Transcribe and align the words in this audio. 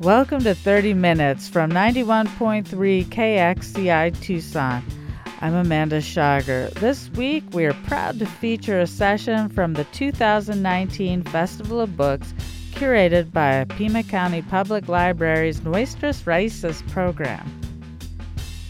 Welcome 0.00 0.44
to 0.44 0.54
30 0.54 0.94
Minutes 0.94 1.48
from 1.48 1.72
91.3 1.72 3.04
KXCI 3.06 4.20
Tucson. 4.20 4.84
I'm 5.40 5.54
Amanda 5.54 6.00
Schager. 6.00 6.70
This 6.74 7.10
week, 7.16 7.42
we 7.50 7.64
are 7.64 7.74
proud 7.74 8.20
to 8.20 8.26
feature 8.26 8.78
a 8.78 8.86
session 8.86 9.48
from 9.48 9.72
the 9.72 9.82
2019 9.86 11.24
Festival 11.24 11.80
of 11.80 11.96
Books 11.96 12.32
curated 12.70 13.32
by 13.32 13.64
Pima 13.64 14.04
County 14.04 14.40
Public 14.40 14.86
Library's 14.86 15.64
Nuestras 15.64 16.22
Raíces 16.22 16.80
program. 16.92 17.60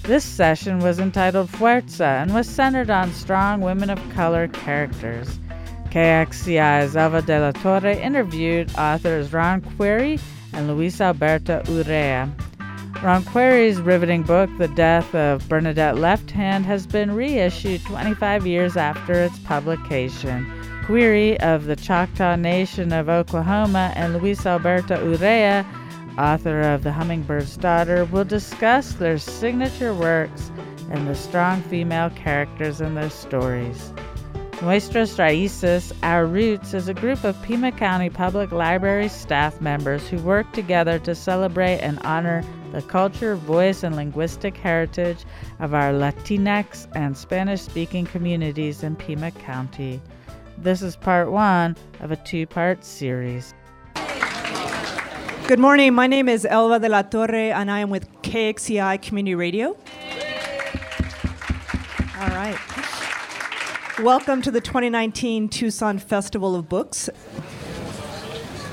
This 0.05 0.25
session 0.25 0.79
was 0.79 0.99
entitled 0.99 1.51
Fuerza 1.51 2.23
and 2.23 2.33
was 2.33 2.49
centered 2.49 2.89
on 2.89 3.13
strong 3.13 3.61
women 3.61 3.91
of 3.91 4.01
color 4.15 4.49
characters. 4.49 5.39
KXCI's 5.91 6.97
Elva 6.97 7.21
de 7.21 7.39
la 7.39 7.53
Torre 7.53 7.89
interviewed 8.01 8.75
authors 8.79 9.31
Ron 9.35 9.61
Querry 9.77 10.19
and 10.59 10.67
Luis 10.67 11.01
Alberto 11.01 11.63
Urrea. 11.67 12.29
Ron 13.01 13.25
Querry's 13.25 13.81
riveting 13.81 14.25
book, 14.25 14.51
The 14.59 14.67
Death 14.67 15.15
of 15.15 15.49
Bernadette 15.49 15.95
Lefthand, 15.95 16.65
has 16.65 16.85
been 16.85 17.15
reissued 17.15 17.81
25 17.83 18.45
years 18.45 18.77
after 18.77 19.13
its 19.13 19.39
publication. 19.39 20.51
Querry 20.85 21.39
of 21.39 21.67
the 21.67 21.77
Choctaw 21.77 22.35
Nation 22.35 22.93
of 22.93 23.09
Oklahoma 23.09 23.93
and 23.95 24.15
Luis 24.15 24.45
Alberto 24.45 24.97
Urrea, 24.97 25.65
author 26.19 26.61
of 26.61 26.83
The 26.83 26.91
Hummingbird's 26.91 27.57
Daughter, 27.57 28.05
will 28.07 28.25
discuss 28.25 28.95
their 28.95 29.19
signature 29.19 29.95
works 29.95 30.51
and 30.91 31.07
the 31.07 31.15
strong 31.15 31.63
female 31.63 32.11
characters 32.11 32.81
in 32.81 32.97
their 32.97 33.11
stories. 33.11 33.93
Nuestras 34.61 35.17
Raíces, 35.17 35.93
Our 36.03 36.27
Roots, 36.27 36.75
is 36.75 36.89
a 36.89 36.95
group 36.95 37.23
of 37.23 37.41
Pima 37.43 37.71
County 37.71 38.11
Public 38.11 38.51
Library 38.51 39.09
staff 39.09 39.61
members 39.61 40.09
who 40.09 40.19
work 40.19 40.51
together 40.53 40.99
to 40.99 41.15
celebrate 41.15 41.79
and 41.79 42.01
honor 42.01 42.43
the 42.73 42.83
culture, 42.83 43.37
voice, 43.37 43.85
and 43.85 43.95
linguistic 43.95 44.57
heritage 44.57 45.25
of 45.61 45.75
our 45.75 45.93
Latinx 45.93 46.89
and 46.97 47.17
Spanish 47.17 47.61
speaking 47.61 48.05
communities 48.05 48.83
in 48.83 48.97
Pima 48.97 49.31
County. 49.31 50.03
This 50.59 50.83
is 50.83 50.97
part 50.97 51.31
one 51.31 51.77
of 52.01 52.11
a 52.11 52.17
two 52.17 52.45
part 52.45 52.85
series. 52.85 53.55
Good 55.47 55.61
morning. 55.61 55.95
My 55.95 56.09
name 56.09 56.29
is 56.29 56.45
Elva 56.45 56.81
de 56.81 56.89
la 56.89 57.03
Torre, 57.03 57.53
and 57.53 57.71
I 57.71 57.79
am 57.79 57.91
with 57.91 58.11
KXCI 58.23 59.01
Community 59.03 59.37
Radio. 59.37 59.77
All 62.21 62.29
right. 62.31 62.59
Welcome 64.03 64.43
to 64.43 64.53
the 64.53 64.61
2019 64.61 65.49
Tucson 65.49 65.99
Festival 65.99 66.55
of 66.55 66.69
Books. 66.69 67.11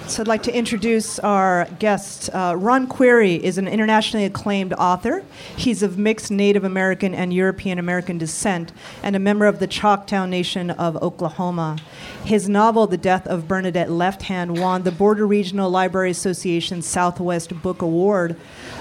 So, 0.07 0.21
I'd 0.21 0.27
like 0.27 0.43
to 0.43 0.55
introduce 0.55 1.17
our 1.17 1.67
guest. 1.79 2.29
Uh, 2.31 2.53
Ron 2.55 2.85
Querry 2.85 3.43
is 3.43 3.57
an 3.57 3.67
internationally 3.67 4.25
acclaimed 4.25 4.71
author. 4.73 5.23
He's 5.57 5.81
of 5.81 5.97
mixed 5.97 6.29
Native 6.29 6.63
American 6.63 7.15
and 7.15 7.33
European 7.33 7.79
American 7.79 8.19
descent 8.19 8.71
and 9.01 9.15
a 9.15 9.19
member 9.19 9.47
of 9.47 9.57
the 9.57 9.65
Choctaw 9.65 10.27
Nation 10.27 10.69
of 10.69 10.95
Oklahoma. 11.01 11.77
His 12.23 12.47
novel, 12.47 12.87
The 12.87 12.97
Death 12.97 13.25
of 13.27 13.47
Bernadette 13.47 13.89
Left 13.89 14.23
Hand, 14.23 14.59
won 14.59 14.83
the 14.83 14.91
Border 14.91 15.25
Regional 15.27 15.69
Library 15.69 16.11
Association 16.11 16.81
Southwest 16.81 17.61
Book 17.61 17.81
Award. 17.81 18.35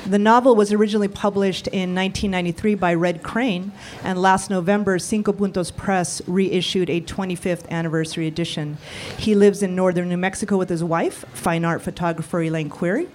The 0.06 0.18
novel 0.18 0.54
was 0.54 0.72
originally 0.72 1.08
published 1.08 1.66
in 1.68 1.94
1993 1.94 2.74
by 2.74 2.94
Red 2.94 3.22
Crane, 3.22 3.72
and 4.02 4.20
last 4.20 4.50
November, 4.50 4.98
Cinco 4.98 5.32
Puntos 5.32 5.74
Press 5.74 6.20
reissued 6.26 6.88
a 6.88 7.00
25th 7.00 7.68
anniversary 7.70 8.26
edition. 8.26 8.78
He 9.18 9.34
lives 9.34 9.62
in 9.62 9.74
northern 9.74 10.08
New 10.08 10.16
Mexico 10.16 10.56
with 10.56 10.68
his 10.68 10.82
wife, 10.82 11.13
fine 11.14 11.64
art 11.64 11.82
photographer 11.82 12.40
Elaine 12.40 12.70
Querry, 12.70 13.08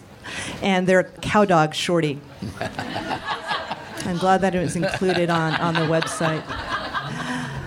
and 0.62 0.88
their 0.88 1.04
cow 1.22 1.46
dog, 1.46 1.74
Shorty. 1.74 2.20
I'm 4.06 4.18
glad 4.18 4.42
that 4.42 4.56
it 4.56 4.60
was 4.60 4.76
included 4.76 5.30
on, 5.30 5.56
on 5.56 5.74
the 5.74 5.82
website. 5.82 6.44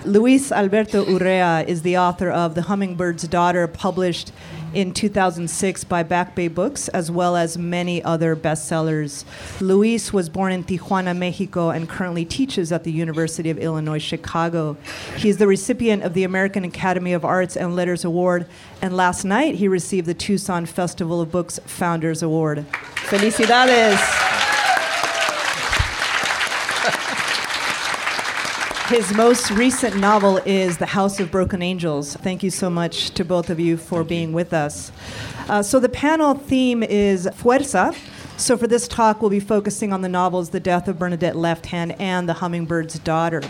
Luis 0.05 0.51
Alberto 0.51 1.05
Urrea 1.05 1.65
is 1.65 1.81
the 1.83 1.97
author 1.97 2.29
of 2.29 2.55
The 2.55 2.63
Hummingbird's 2.63 3.27
Daughter, 3.27 3.67
published 3.67 4.33
in 4.73 4.93
2006 4.93 5.83
by 5.83 6.03
Back 6.03 6.35
Bay 6.35 6.47
Books, 6.47 6.87
as 6.89 7.11
well 7.11 7.35
as 7.35 7.57
many 7.57 8.03
other 8.03 8.35
bestsellers. 8.35 9.23
Luis 9.61 10.11
was 10.11 10.29
born 10.29 10.51
in 10.51 10.63
Tijuana, 10.63 11.15
Mexico, 11.15 11.69
and 11.69 11.87
currently 11.87 12.25
teaches 12.25 12.71
at 12.71 12.83
the 12.83 12.91
University 12.91 13.49
of 13.49 13.57
Illinois 13.57 13.99
Chicago. 13.99 14.77
He 15.17 15.29
is 15.29 15.37
the 15.37 15.47
recipient 15.47 16.03
of 16.03 16.13
the 16.13 16.23
American 16.23 16.63
Academy 16.63 17.13
of 17.13 17.23
Arts 17.23 17.55
and 17.55 17.75
Letters 17.75 18.03
Award, 18.03 18.47
and 18.81 18.95
last 18.95 19.23
night 19.23 19.55
he 19.55 19.67
received 19.67 20.07
the 20.07 20.13
Tucson 20.13 20.65
Festival 20.65 21.21
of 21.21 21.31
Books 21.31 21.59
Founders 21.65 22.23
Award. 22.23 22.65
Felicidades! 22.95 24.22
His 28.87 29.13
most 29.13 29.49
recent 29.51 29.95
novel 29.95 30.39
is 30.39 30.77
The 30.77 30.85
House 30.85 31.17
of 31.21 31.31
Broken 31.31 31.61
Angels. 31.61 32.17
Thank 32.17 32.43
you 32.43 32.49
so 32.49 32.69
much 32.69 33.11
to 33.11 33.23
both 33.23 33.49
of 33.49 33.57
you 33.57 33.77
for 33.77 34.03
being 34.03 34.33
with 34.33 34.51
us. 34.53 34.91
Uh, 35.47 35.63
so, 35.63 35.79
the 35.79 35.87
panel 35.87 36.33
theme 36.33 36.83
is 36.83 37.25
Fuerza. 37.27 37.95
So, 38.35 38.57
for 38.57 38.67
this 38.67 38.89
talk, 38.89 39.21
we'll 39.21 39.31
be 39.31 39.39
focusing 39.39 39.93
on 39.93 40.01
the 40.01 40.09
novels 40.09 40.49
The 40.49 40.59
Death 40.59 40.89
of 40.89 40.99
Bernadette 40.99 41.35
Lefthand 41.35 41.95
and 41.97 42.27
The 42.27 42.33
Hummingbird's 42.33 42.99
Daughter. 42.99 43.41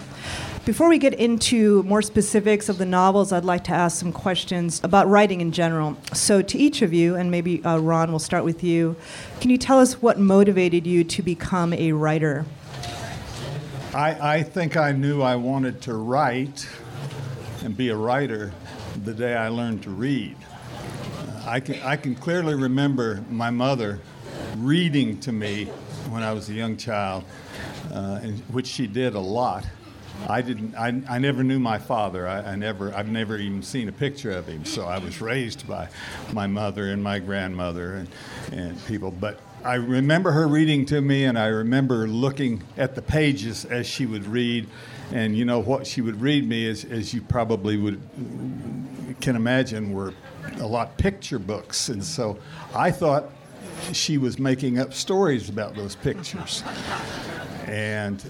Before 0.65 0.87
we 0.87 0.99
get 0.99 1.15
into 1.15 1.81
more 1.81 2.03
specifics 2.03 2.69
of 2.69 2.77
the 2.77 2.85
novels, 2.85 3.31
I'd 3.31 3.43
like 3.43 3.63
to 3.65 3.73
ask 3.73 3.99
some 3.99 4.13
questions 4.13 4.81
about 4.83 5.07
writing 5.07 5.41
in 5.41 5.51
general. 5.51 5.97
So, 6.13 6.43
to 6.43 6.57
each 6.59 6.83
of 6.83 6.93
you, 6.93 7.15
and 7.15 7.31
maybe 7.31 7.65
uh, 7.65 7.79
Ron, 7.79 8.11
we'll 8.11 8.19
start 8.19 8.45
with 8.45 8.63
you, 8.63 8.95
can 9.41 9.49
you 9.49 9.57
tell 9.57 9.79
us 9.79 9.99
what 9.99 10.19
motivated 10.19 10.85
you 10.85 11.03
to 11.03 11.23
become 11.23 11.73
a 11.73 11.91
writer? 11.91 12.45
I, 13.93 14.37
I 14.37 14.43
think 14.43 14.75
I 14.75 14.91
knew 14.91 15.21
I 15.21 15.35
wanted 15.35 15.79
to 15.83 15.93
write 15.93 16.67
and 17.63 17.77
be 17.77 17.89
a 17.89 17.95
writer 17.95 18.51
the 19.03 19.13
day 19.13 19.35
I 19.35 19.49
learned 19.49 19.83
to 19.83 19.91
read. 19.91 20.35
I 21.45 21.59
can, 21.59 21.79
I 21.83 21.97
can 21.97 22.15
clearly 22.15 22.55
remember 22.55 23.23
my 23.29 23.51
mother 23.51 23.99
reading 24.57 25.19
to 25.19 25.31
me 25.31 25.65
when 26.09 26.23
I 26.23 26.33
was 26.33 26.49
a 26.49 26.53
young 26.53 26.75
child, 26.75 27.23
uh, 27.91 28.19
and, 28.23 28.39
which 28.51 28.65
she 28.65 28.87
did 28.87 29.13
a 29.13 29.19
lot. 29.19 29.63
I 30.27 30.41
didn't. 30.41 30.73
I, 30.73 30.99
I 31.07 31.19
never 31.19 31.43
knew 31.43 31.59
my 31.59 31.77
father. 31.77 32.27
I, 32.27 32.53
I, 32.53 32.55
never. 32.55 32.95
I've 32.95 33.09
never 33.09 33.37
even 33.37 33.61
seen 33.61 33.89
a 33.89 33.91
picture 33.91 34.31
of 34.31 34.47
him. 34.47 34.65
So 34.65 34.85
I 34.85 34.97
was 34.97 35.21
raised 35.21 35.67
by 35.67 35.89
my 36.31 36.47
mother 36.47 36.91
and 36.91 37.03
my 37.03 37.19
grandmother 37.19 37.95
and, 37.95 38.09
and 38.51 38.85
people. 38.85 39.11
But 39.11 39.39
I 39.63 39.75
remember 39.75 40.33
her 40.33 40.45
reading 40.45 40.85
to 40.87 40.99
me, 40.99 41.23
and 41.23 41.39
I 41.39 41.47
remember 41.47 42.05
looking 42.05 42.63
at 42.75 42.95
the 42.95 43.01
pages 43.01 43.63
as 43.63 43.87
she 43.87 44.05
would 44.05 44.25
read. 44.25 44.67
And 45.13 45.37
you 45.37 45.45
know 45.45 45.59
what 45.59 45.87
she 45.87 46.01
would 46.01 46.19
read 46.19 46.47
me, 46.47 46.67
as, 46.67 46.83
as 46.83 47.13
you 47.13 47.21
probably 47.21 47.77
would 47.77 48.01
can 49.21 49.37
imagine, 49.37 49.93
were 49.93 50.13
a 50.59 50.67
lot 50.67 50.97
picture 50.97 51.39
books. 51.39 51.87
And 51.87 52.03
so 52.03 52.37
I 52.75 52.91
thought 52.91 53.29
she 53.93 54.17
was 54.17 54.37
making 54.37 54.79
up 54.79 54.93
stories 54.93 55.47
about 55.47 55.75
those 55.75 55.95
pictures. 55.95 56.61
And 57.65 58.21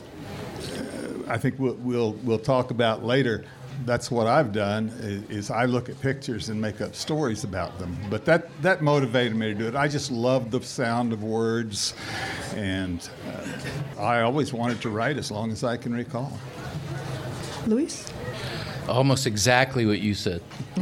uh, 0.61 1.31
I 1.31 1.37
think 1.39 1.57
we'll, 1.57 1.75
we'll, 1.75 2.11
we'll 2.23 2.37
talk 2.37 2.69
about 2.69 3.03
later 3.03 3.43
that's 3.85 4.09
what 4.09 4.27
I've 4.27 4.51
done 4.51 4.89
is, 4.99 5.29
is, 5.29 5.51
I 5.51 5.65
look 5.65 5.89
at 5.89 5.99
pictures 6.01 6.49
and 6.49 6.59
make 6.59 6.81
up 6.81 6.95
stories 6.95 7.43
about 7.43 7.77
them. 7.79 7.97
But 8.09 8.25
that, 8.25 8.49
that 8.61 8.81
motivated 8.81 9.35
me 9.35 9.47
to 9.47 9.53
do 9.53 9.67
it. 9.67 9.75
I 9.75 9.87
just 9.87 10.11
love 10.11 10.51
the 10.51 10.61
sound 10.61 11.13
of 11.13 11.23
words, 11.23 11.93
and 12.55 13.07
uh, 13.27 14.01
I 14.01 14.21
always 14.21 14.53
wanted 14.53 14.81
to 14.81 14.89
write 14.89 15.17
as 15.17 15.31
long 15.31 15.51
as 15.51 15.63
I 15.63 15.77
can 15.77 15.93
recall. 15.93 16.37
Luis? 17.67 18.11
Almost 18.87 19.27
exactly 19.27 19.85
what 19.85 19.99
you 19.99 20.13
said. 20.13 20.41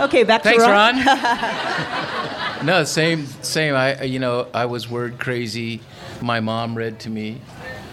okay, 0.00 0.24
back 0.24 0.42
Thanks, 0.42 0.64
to 0.64 0.70
Ron. 0.70 1.04
Ron. 1.04 2.64
no, 2.66 2.84
same, 2.84 3.26
same. 3.42 3.74
I, 3.74 4.02
you 4.02 4.18
know, 4.18 4.48
I 4.54 4.64
was 4.64 4.88
word 4.88 5.18
crazy. 5.18 5.80
My 6.22 6.40
mom 6.40 6.74
read 6.74 6.98
to 7.00 7.10
me. 7.10 7.40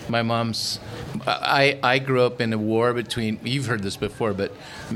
My 0.08 0.22
mom's 0.22 0.80
I, 1.26 1.80
I 1.82 2.00
grew 2.00 2.24
up 2.24 2.42
in 2.42 2.54
a 2.54 2.58
war 2.58 2.94
between, 2.94 3.40
you've 3.44 3.66
heard 3.66 3.84
this 3.84 3.98
before, 3.98 4.34
but 4.34 4.52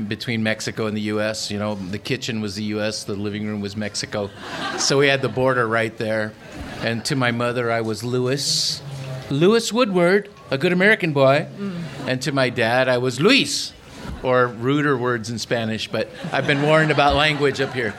between 0.08 0.42
Mexico 0.42 0.86
and 0.86 0.96
the 0.96 1.02
U.S. 1.02 1.50
You 1.50 1.58
know, 1.58 1.74
the 1.74 1.98
kitchen 1.98 2.40
was 2.40 2.54
the 2.54 2.64
U.S., 2.64 3.04
the 3.04 3.14
living 3.14 3.46
room 3.46 3.60
was 3.60 3.76
Mexico. 3.76 4.30
So 4.78 4.98
we 4.98 5.08
had 5.08 5.22
the 5.22 5.28
border 5.28 5.66
right 5.66 5.96
there. 5.96 6.32
And 6.80 7.04
to 7.06 7.16
my 7.16 7.30
mother, 7.30 7.70
I 7.70 7.80
was 7.80 8.04
Lewis, 8.04 8.82
Lewis 9.30 9.72
Woodward, 9.72 10.30
a 10.50 10.58
good 10.58 10.72
American 10.72 11.12
boy. 11.12 11.46
Mm. 11.56 11.82
And 12.06 12.22
to 12.22 12.32
my 12.32 12.50
dad, 12.50 12.88
I 12.88 12.98
was 12.98 13.20
Luis, 13.20 13.72
or 14.22 14.46
ruder 14.46 14.96
words 14.96 15.30
in 15.30 15.38
Spanish, 15.38 15.88
but 15.88 16.08
I've 16.32 16.46
been 16.46 16.62
warned 16.62 16.90
about 16.90 17.14
language 17.14 17.60
up 17.60 17.72
here. 17.72 17.94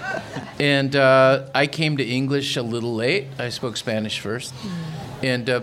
And 0.59 0.95
uh, 0.95 1.47
I 1.53 1.67
came 1.67 1.97
to 1.97 2.03
English 2.03 2.57
a 2.57 2.61
little 2.61 2.95
late. 2.95 3.27
I 3.37 3.49
spoke 3.49 3.77
Spanish 3.77 4.19
first. 4.19 4.53
Mm. 4.53 4.69
And 5.23 5.49
uh, 5.49 5.61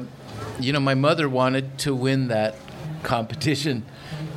you 0.60 0.72
know, 0.72 0.81
my 0.81 0.94
mother 0.94 1.28
wanted 1.28 1.78
to 1.78 1.94
win 1.94 2.28
that 2.28 2.56
competition 3.02 3.84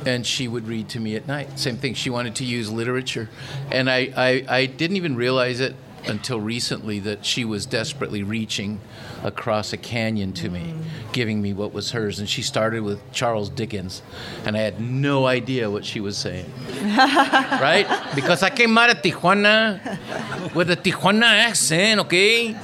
and 0.04 0.26
she 0.26 0.48
would 0.48 0.66
read 0.66 0.88
to 0.90 1.00
me 1.00 1.16
at 1.16 1.26
night. 1.26 1.58
Same 1.58 1.76
thing. 1.76 1.94
She 1.94 2.10
wanted 2.10 2.36
to 2.36 2.44
use 2.44 2.70
literature. 2.70 3.28
And 3.70 3.90
I, 3.90 4.12
I, 4.16 4.44
I 4.48 4.66
didn't 4.66 4.96
even 4.96 5.16
realize 5.16 5.60
it 5.60 5.74
until 6.08 6.40
recently 6.40 7.00
that 7.00 7.24
she 7.24 7.44
was 7.44 7.66
desperately 7.66 8.22
reaching 8.22 8.80
across 9.22 9.72
a 9.72 9.76
canyon 9.76 10.32
to 10.32 10.48
me, 10.48 10.74
giving 11.12 11.42
me 11.42 11.52
what 11.52 11.72
was 11.72 11.90
hers. 11.92 12.18
And 12.18 12.28
she 12.28 12.42
started 12.42 12.82
with 12.82 13.00
Charles 13.12 13.48
Dickens, 13.48 14.02
and 14.44 14.56
I 14.56 14.60
had 14.60 14.80
no 14.80 15.26
idea 15.26 15.70
what 15.70 15.84
she 15.84 16.00
was 16.00 16.16
saying. 16.16 16.50
right? 16.82 17.86
Because 18.14 18.42
I 18.42 18.50
came 18.50 18.76
out 18.78 18.90
of 18.90 19.02
Tijuana 19.02 20.54
with 20.54 20.70
a 20.70 20.76
Tijuana 20.76 21.24
accent, 21.24 22.00
okay? 22.00 22.54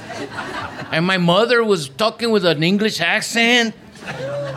And 0.91 1.05
my 1.05 1.17
mother 1.17 1.63
was 1.63 1.89
talking 1.89 2.31
with 2.31 2.45
an 2.45 2.63
English 2.63 3.01
accent. 3.01 3.75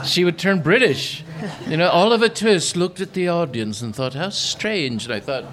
She 0.05 0.25
would 0.25 0.39
turn 0.39 0.61
British. 0.61 1.25
You 1.69 1.77
know, 1.77 1.89
Oliver 1.91 2.29
Twist 2.29 2.77
looked 2.77 3.01
at 3.01 3.13
the 3.13 3.29
audience 3.29 3.83
and 3.83 3.95
thought, 3.95 4.15
how 4.15 4.31
strange. 4.31 5.05
And 5.05 5.15
I 5.15 5.21
thought, 5.21 5.45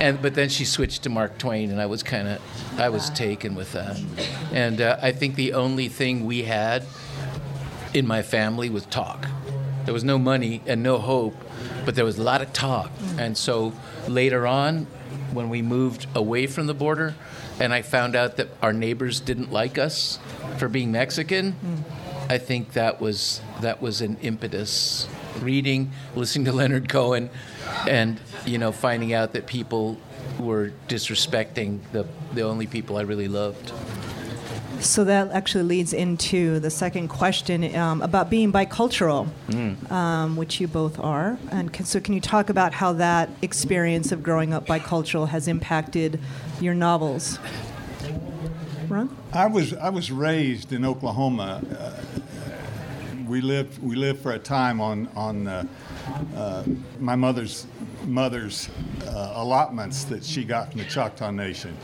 and 0.00 0.20
but 0.22 0.34
then 0.34 0.48
she 0.48 0.64
switched 0.64 1.02
to 1.04 1.10
Mark 1.10 1.38
Twain, 1.38 1.70
and 1.70 1.80
I 1.80 1.86
was 1.86 2.02
kind 2.02 2.26
of, 2.26 2.80
I 2.80 2.88
was 2.88 3.10
taken 3.10 3.54
with 3.54 3.72
that. 3.72 4.00
And 4.52 4.80
uh, 4.80 4.98
I 5.00 5.12
think 5.12 5.34
the 5.34 5.52
only 5.52 5.88
thing 5.88 6.24
we 6.24 6.42
had 6.42 6.84
in 7.92 8.06
my 8.06 8.22
family 8.22 8.70
was 8.70 8.86
talk. 8.86 9.26
There 9.84 9.94
was 9.94 10.04
no 10.04 10.18
money 10.18 10.62
and 10.66 10.82
no 10.82 10.98
hope, 10.98 11.34
but 11.84 11.94
there 11.94 12.04
was 12.04 12.18
a 12.18 12.22
lot 12.22 12.40
of 12.40 12.52
talk. 12.52 12.90
And 13.18 13.36
so 13.36 13.72
later 14.08 14.46
on, 14.46 14.86
when 15.32 15.48
we 15.48 15.62
moved 15.62 16.06
away 16.14 16.46
from 16.46 16.66
the 16.66 16.74
border, 16.74 17.14
and 17.58 17.74
I 17.74 17.82
found 17.82 18.16
out 18.16 18.36
that 18.36 18.48
our 18.62 18.72
neighbors 18.72 19.20
didn't 19.20 19.52
like 19.52 19.78
us 19.78 20.18
for 20.58 20.68
being 20.68 20.92
Mexican, 20.92 21.84
I 22.28 22.38
think 22.38 22.72
that 22.72 23.00
was 23.00 23.42
that 23.60 23.82
was 23.82 24.00
an 24.00 24.16
impetus. 24.22 25.06
Reading, 25.40 25.92
listening 26.16 26.44
to 26.46 26.52
Leonard 26.52 26.88
Cohen, 26.88 27.30
and 27.88 28.20
you 28.44 28.58
know, 28.58 28.72
finding 28.72 29.12
out 29.12 29.32
that 29.32 29.46
people 29.46 29.98
were 30.38 30.72
disrespecting 30.88 31.80
the 31.92 32.06
the 32.34 32.42
only 32.42 32.66
people 32.66 32.96
I 32.96 33.02
really 33.02 33.28
loved. 33.28 33.72
So 34.80 35.04
that 35.04 35.30
actually 35.32 35.64
leads 35.64 35.92
into 35.92 36.58
the 36.58 36.70
second 36.70 37.08
question 37.08 37.76
um, 37.76 38.00
about 38.00 38.30
being 38.30 38.50
bicultural, 38.50 39.28
um, 39.90 40.36
which 40.36 40.58
you 40.58 40.68
both 40.68 40.98
are. 40.98 41.38
And 41.50 41.70
can, 41.70 41.84
so, 41.84 42.00
can 42.00 42.14
you 42.14 42.20
talk 42.20 42.48
about 42.48 42.72
how 42.72 42.94
that 42.94 43.28
experience 43.42 44.10
of 44.10 44.22
growing 44.22 44.54
up 44.54 44.66
bicultural 44.66 45.28
has 45.28 45.48
impacted 45.48 46.18
your 46.60 46.72
novels? 46.72 47.38
Ron? 48.88 49.14
I 49.32 49.46
was 49.46 49.74
I 49.74 49.90
was 49.90 50.10
raised 50.10 50.72
in 50.72 50.84
Oklahoma. 50.84 51.62
Uh, 51.78 52.20
we 53.30 53.40
lived 53.40 53.80
we 53.80 53.94
lived 53.94 54.20
for 54.20 54.32
a 54.32 54.38
time 54.38 54.80
on 54.80 55.08
on 55.14 55.46
uh, 55.46 55.64
uh, 56.34 56.64
my 56.98 57.14
mother's 57.14 57.66
mother's 58.04 58.68
uh, 59.06 59.34
allotments 59.36 60.02
that 60.04 60.24
she 60.24 60.42
got 60.42 60.72
from 60.72 60.80
the 60.80 60.86
Choctaw 60.86 61.30
Nation, 61.30 61.76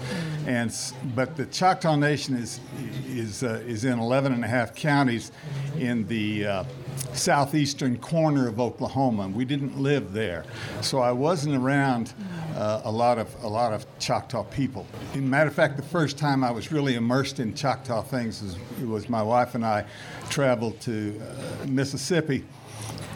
and 0.47 0.75
but 1.15 1.37
the 1.37 1.47
Choctaw 1.47 1.95
Nation 1.95 2.35
is 2.35 2.59
is 3.07 3.45
uh, 3.45 3.63
is 3.65 3.85
in 3.85 4.01
11 4.01 4.33
and 4.33 4.45
a 4.45 4.49
half 4.49 4.75
counties 4.75 5.31
in 5.79 6.05
the 6.09 6.47
uh, 6.47 6.65
southeastern 7.13 7.97
corner 7.99 8.49
of 8.49 8.59
Oklahoma. 8.59 9.29
We 9.29 9.45
didn't 9.45 9.79
live 9.79 10.13
there, 10.13 10.45
so 10.81 10.99
I 10.99 11.13
wasn't 11.13 11.55
around 11.55 12.13
uh, 12.57 12.81
a 12.85 12.91
lot 12.91 13.19
of 13.19 13.45
a 13.45 13.49
lot 13.49 13.73
of 13.73 13.87
Choctaw 13.99 14.45
people. 14.45 14.87
Matter 15.15 15.49
of 15.49 15.55
fact, 15.55 15.77
the 15.77 15.83
first 15.83 16.17
time 16.17 16.43
I 16.43 16.51
was 16.51 16.73
really 16.73 16.95
immersed 16.95 17.39
in 17.39 17.55
Choctaw 17.55 18.03
things 18.03 18.43
was, 18.43 18.59
was 18.81 19.09
my 19.09 19.23
wife 19.23 19.55
and 19.55 19.65
I 19.65 19.85
traveled 20.31 20.81
to 20.83 21.21
uh, 21.21 21.67
Mississippi, 21.67 22.45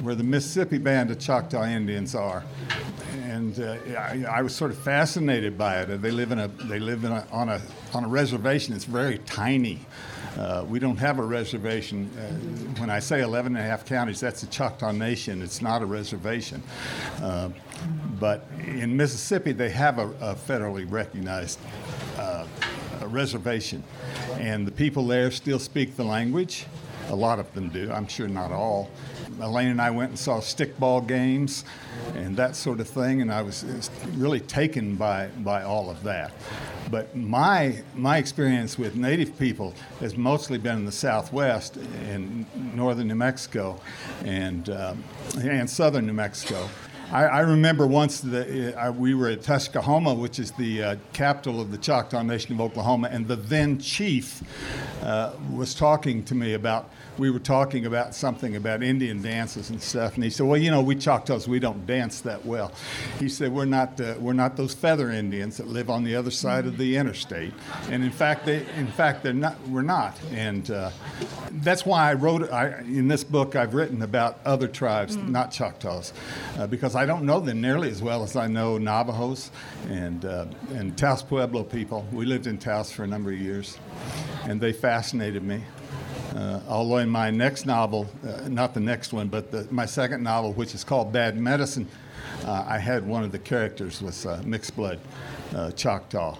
where 0.02 0.14
the 0.14 0.24
Mississippi 0.24 0.78
Band 0.78 1.10
of 1.10 1.18
Choctaw 1.18 1.64
Indians 1.64 2.14
are. 2.14 2.44
And 3.24 3.58
uh, 3.58 3.76
I, 3.96 4.24
I 4.28 4.42
was 4.42 4.54
sort 4.54 4.72
of 4.72 4.78
fascinated 4.78 5.56
by 5.56 5.80
it. 5.80 6.02
They 6.02 6.10
live 6.10 6.32
in 6.32 6.38
a 6.38 6.48
they 6.48 6.78
live 6.78 7.04
in 7.04 7.12
a, 7.12 7.26
on 7.32 7.48
a 7.48 7.60
on 7.94 8.04
a 8.04 8.08
reservation. 8.08 8.74
It's 8.74 8.84
very 8.84 9.18
tiny. 9.18 9.80
Uh, 10.38 10.64
we 10.68 10.78
don't 10.78 10.96
have 10.96 11.18
a 11.18 11.24
reservation. 11.24 12.10
Uh, 12.16 12.80
when 12.80 12.90
I 12.90 13.00
say 13.00 13.20
11 13.20 13.56
and 13.56 13.64
a 13.64 13.68
half 13.68 13.84
counties, 13.84 14.20
that's 14.20 14.40
the 14.40 14.46
Choctaw 14.46 14.92
Nation. 14.92 15.42
It's 15.42 15.60
not 15.60 15.82
a 15.82 15.86
reservation. 15.86 16.62
Uh, 17.20 17.50
but 18.18 18.46
in 18.58 18.96
Mississippi, 18.96 19.52
they 19.52 19.70
have 19.70 19.98
a, 19.98 20.08
a 20.20 20.34
federally 20.34 20.90
recognized 20.90 21.58
uh, 22.18 22.46
a 23.00 23.08
reservation. 23.08 23.82
And 24.38 24.66
the 24.66 24.72
people 24.72 25.06
there 25.06 25.30
still 25.30 25.58
speak 25.58 25.96
the 25.96 26.04
language. 26.04 26.66
A 27.08 27.16
lot 27.16 27.38
of 27.38 27.52
them 27.54 27.70
do, 27.70 27.90
I'm 27.90 28.06
sure 28.06 28.28
not 28.28 28.52
all. 28.52 28.88
Elaine 29.40 29.68
and 29.68 29.80
I 29.80 29.90
went 29.90 30.10
and 30.10 30.18
saw 30.18 30.38
stickball 30.38 31.06
games 31.06 31.64
and 32.14 32.36
that 32.36 32.56
sort 32.56 32.80
of 32.80 32.88
thing, 32.88 33.22
and 33.22 33.32
I 33.32 33.42
was 33.42 33.64
was 33.64 33.90
really 34.14 34.40
taken 34.40 34.96
by, 34.96 35.28
by 35.38 35.62
all 35.62 35.90
of 35.90 36.02
that. 36.04 36.32
But 36.90 37.14
my, 37.16 37.82
my 37.94 38.18
experience 38.18 38.76
with 38.78 38.96
Native 38.96 39.38
people 39.38 39.74
has 40.00 40.16
mostly 40.16 40.58
been 40.58 40.78
in 40.78 40.84
the 40.84 40.92
Southwest, 40.92 41.76
in 41.76 42.46
northern 42.74 43.08
New 43.08 43.14
Mexico, 43.14 43.80
and, 44.24 44.68
um, 44.70 45.04
and 45.40 45.70
southern 45.70 46.06
New 46.06 46.12
Mexico. 46.12 46.68
I, 47.12 47.24
I 47.24 47.40
remember 47.40 47.88
once 47.88 48.20
the, 48.20 48.80
uh, 48.80 48.92
we 48.92 49.14
were 49.14 49.28
at 49.28 49.40
Tuskahoma, 49.40 50.16
which 50.16 50.38
is 50.38 50.52
the 50.52 50.82
uh, 50.82 50.96
capital 51.12 51.60
of 51.60 51.72
the 51.72 51.78
Choctaw 51.78 52.22
Nation 52.22 52.54
of 52.54 52.60
Oklahoma, 52.60 53.08
and 53.10 53.26
the 53.26 53.34
then 53.34 53.80
chief 53.80 54.42
uh, 55.02 55.32
was 55.52 55.74
talking 55.74 56.24
to 56.24 56.34
me 56.36 56.54
about. 56.54 56.90
We 57.18 57.30
were 57.30 57.40
talking 57.40 57.84
about 57.84 58.14
something 58.14 58.56
about 58.56 58.82
Indian 58.82 59.20
dances 59.20 59.68
and 59.68 59.82
stuff, 59.82 60.14
and 60.14 60.24
he 60.24 60.30
said, 60.30 60.46
"Well, 60.46 60.56
you 60.56 60.70
know, 60.70 60.80
we 60.80 60.94
Choctaws 60.94 61.46
we 61.48 61.58
don't 61.58 61.84
dance 61.86 62.20
that 62.22 62.46
well." 62.46 62.72
He 63.18 63.28
said, 63.28 63.52
"We're 63.52 63.66
not 63.66 64.00
uh, 64.00 64.14
we're 64.18 64.32
not 64.32 64.56
those 64.56 64.72
feather 64.72 65.10
Indians 65.10 65.58
that 65.58 65.66
live 65.66 65.90
on 65.90 66.04
the 66.04 66.14
other 66.16 66.30
side 66.30 66.64
of 66.64 66.78
the 66.78 66.96
interstate, 66.96 67.52
and 67.90 68.02
in 68.04 68.12
fact, 68.12 68.46
they 68.46 68.64
in 68.76 68.86
fact 68.86 69.22
they're 69.22 69.34
not 69.34 69.56
we're 69.68 69.82
not, 69.82 70.16
and 70.30 70.70
uh, 70.70 70.90
that's 71.54 71.84
why 71.84 72.10
I 72.10 72.14
wrote 72.14 72.50
I, 72.50 72.78
in 72.82 73.08
this 73.08 73.24
book. 73.24 73.56
I've 73.56 73.74
written 73.74 74.00
about 74.00 74.38
other 74.46 74.68
tribes, 74.68 75.16
not 75.16 75.50
Choctaws, 75.50 76.14
uh, 76.56 76.68
because 76.68 76.94
I 76.94 76.99
don't 77.06 77.24
know 77.24 77.40
them 77.40 77.60
nearly 77.60 77.90
as 77.90 78.02
well 78.02 78.22
as 78.22 78.36
I 78.36 78.46
know 78.46 78.78
Navajos 78.78 79.50
and 79.88 80.24
uh, 80.24 80.46
and 80.74 80.96
Taos 80.96 81.22
Pueblo 81.22 81.64
people. 81.64 82.06
We 82.12 82.26
lived 82.26 82.46
in 82.46 82.58
Taos 82.58 82.90
for 82.90 83.04
a 83.04 83.06
number 83.06 83.30
of 83.30 83.38
years, 83.38 83.78
and 84.44 84.60
they 84.60 84.72
fascinated 84.72 85.42
me. 85.42 85.62
Uh, 86.34 86.60
although 86.68 86.98
in 86.98 87.08
my 87.08 87.30
next 87.30 87.66
novel, 87.66 88.08
uh, 88.26 88.48
not 88.48 88.72
the 88.72 88.80
next 88.80 89.12
one, 89.12 89.28
but 89.28 89.50
the, 89.50 89.66
my 89.70 89.84
second 89.84 90.22
novel, 90.22 90.52
which 90.52 90.74
is 90.74 90.84
called 90.84 91.12
Bad 91.12 91.36
Medicine, 91.36 91.88
uh, 92.44 92.64
I 92.66 92.78
had 92.78 93.06
one 93.06 93.24
of 93.24 93.32
the 93.32 93.38
characters 93.38 94.00
was 94.00 94.26
uh, 94.26 94.40
mixed 94.44 94.76
blood 94.76 95.00
uh, 95.54 95.70
Choctaw, 95.72 96.36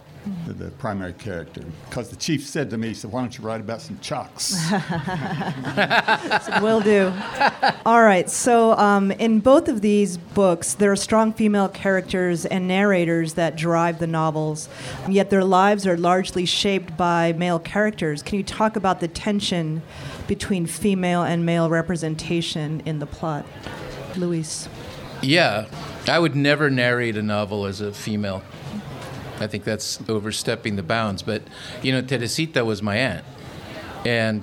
the, 0.47 0.53
the 0.53 0.71
primary 0.73 1.13
character. 1.15 1.63
Because 1.89 2.11
the 2.11 2.17
chief 2.17 2.47
said 2.47 2.71
to 2.71 2.79
me, 2.79 2.89
he 2.89 2.95
said, 2.95 3.11
"Why 3.11 3.21
don't 3.21 3.37
you 3.37 3.45
write 3.45 3.61
about 3.61 3.81
some 3.81 3.99
Chocks?" 4.01 4.55
Will 6.63 6.81
do. 6.81 7.13
All 7.87 8.03
right. 8.03 8.29
So, 8.29 8.73
um, 8.73 9.11
in 9.13 9.41
both 9.41 9.69
of 9.69 9.81
these 9.81 10.17
books, 10.17 10.75
there 10.75 10.93
are 10.93 10.97
strong 10.97 11.33
female 11.33 11.69
characters 11.69 12.45
and 12.47 12.69
narrators 12.69 13.35
that 13.35 13.57
drive 13.57 13.99
the 13.99 14.07
novels, 14.07 14.69
yet 15.09 15.31
their 15.31 15.45
lives 15.45 15.87
are 15.87 15.97
largely 15.97 16.45
shaped 16.45 16.97
by 16.97 17.33
male 17.33 17.59
characters. 17.59 18.23
Can 18.23 18.39
you 18.39 18.45
talk 18.45 18.77
about 18.77 19.01
the 19.01 19.09
tension 19.09 19.83
between 20.27 20.67
female 20.67 21.23
and 21.23 21.45
male 21.45 21.69
representation 21.69 22.83
in 22.85 22.99
the 22.99 23.07
plot, 23.07 23.47
Luis? 24.17 24.69
Yeah, 25.23 25.67
I 26.09 26.19
would 26.19 26.35
never 26.35 26.71
narrate 26.71 27.17
a 27.17 27.23
novel 27.23 27.67
as 27.67 27.81
a 27.81 27.93
female. 27.93 28.43
I 29.41 29.47
think 29.47 29.65
that's 29.65 29.99
overstepping 30.09 30.77
the 30.77 30.83
bounds. 30.83 31.23
But, 31.23 31.43
you 31.83 31.93
know, 31.93 32.03
Teresita 32.03 32.65
was 32.65 32.83
my 32.83 32.97
aunt. 32.97 33.25
And 34.05 34.43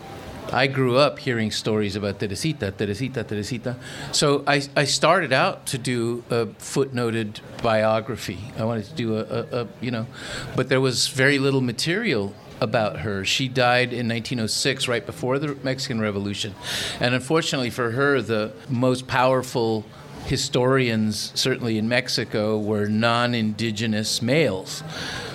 I 0.51 0.68
grew 0.68 0.98
up 0.98 1.20
hearing 1.20 1.51
stories 1.51 1.96
about 1.96 2.20
Teresita, 2.20 2.72
Teresita, 2.72 3.24
Teresita. 3.24 3.75
So 4.12 4.44
I, 4.48 4.62
I 4.75 4.86
started 4.86 5.34
out 5.34 5.66
to 5.68 5.77
do 5.77 6.24
a 6.30 6.46
footnoted 6.46 7.39
biography. 7.62 8.39
I 8.58 8.63
wanted 8.63 8.86
to 8.86 8.94
do 8.94 9.18
a, 9.18 9.22
a, 9.22 9.62
a, 9.62 9.68
you 9.82 9.92
know, 9.92 10.08
but 10.56 10.70
there 10.70 10.82
was 10.82 11.08
very 11.08 11.38
little 11.38 11.62
material 11.62 12.34
about 12.60 13.00
her. 13.00 13.25
She 13.25 13.48
died 13.48 13.94
in 13.94 14.08
1906, 14.08 14.88
right 14.88 15.06
before 15.06 15.38
the 15.38 15.56
Mexican 15.63 16.00
Revolution. 16.00 16.56
And 17.00 17.13
unfortunately 17.13 17.70
for 17.70 17.92
her, 17.92 18.22
the 18.22 18.54
most 18.70 19.08
powerful 19.08 19.86
historians, 20.27 21.31
certainly 21.36 21.77
in 21.77 21.88
Mexico, 21.88 22.57
were 22.60 22.88
non 22.88 23.34
indigenous 23.34 24.22
males 24.22 24.84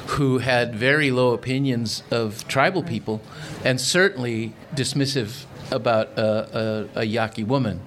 who 0.07 0.39
had 0.39 0.75
very 0.75 1.11
low 1.11 1.33
opinions 1.33 2.03
of 2.11 2.47
tribal 2.47 2.83
people 2.83 3.23
and 3.65 3.81
certainly 3.81 4.53
dismissive 4.75 5.45
about 5.71 6.09
a, 6.19 6.89
a, 6.95 7.01
a 7.01 7.05
Yaqui 7.05 7.45
woman, 7.45 7.81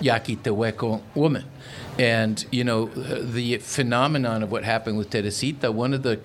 Yaqui 0.00 0.36
Tehueco 0.36 1.00
woman. 1.14 1.44
And 1.98 2.44
you 2.52 2.62
know 2.62 2.86
the 2.86 3.58
phenomenon 3.58 4.44
of 4.44 4.52
what 4.52 4.62
happened 4.62 4.98
with 4.98 5.10
Teresita. 5.10 5.72
One 5.72 5.92
of 5.92 6.04
the 6.04 6.20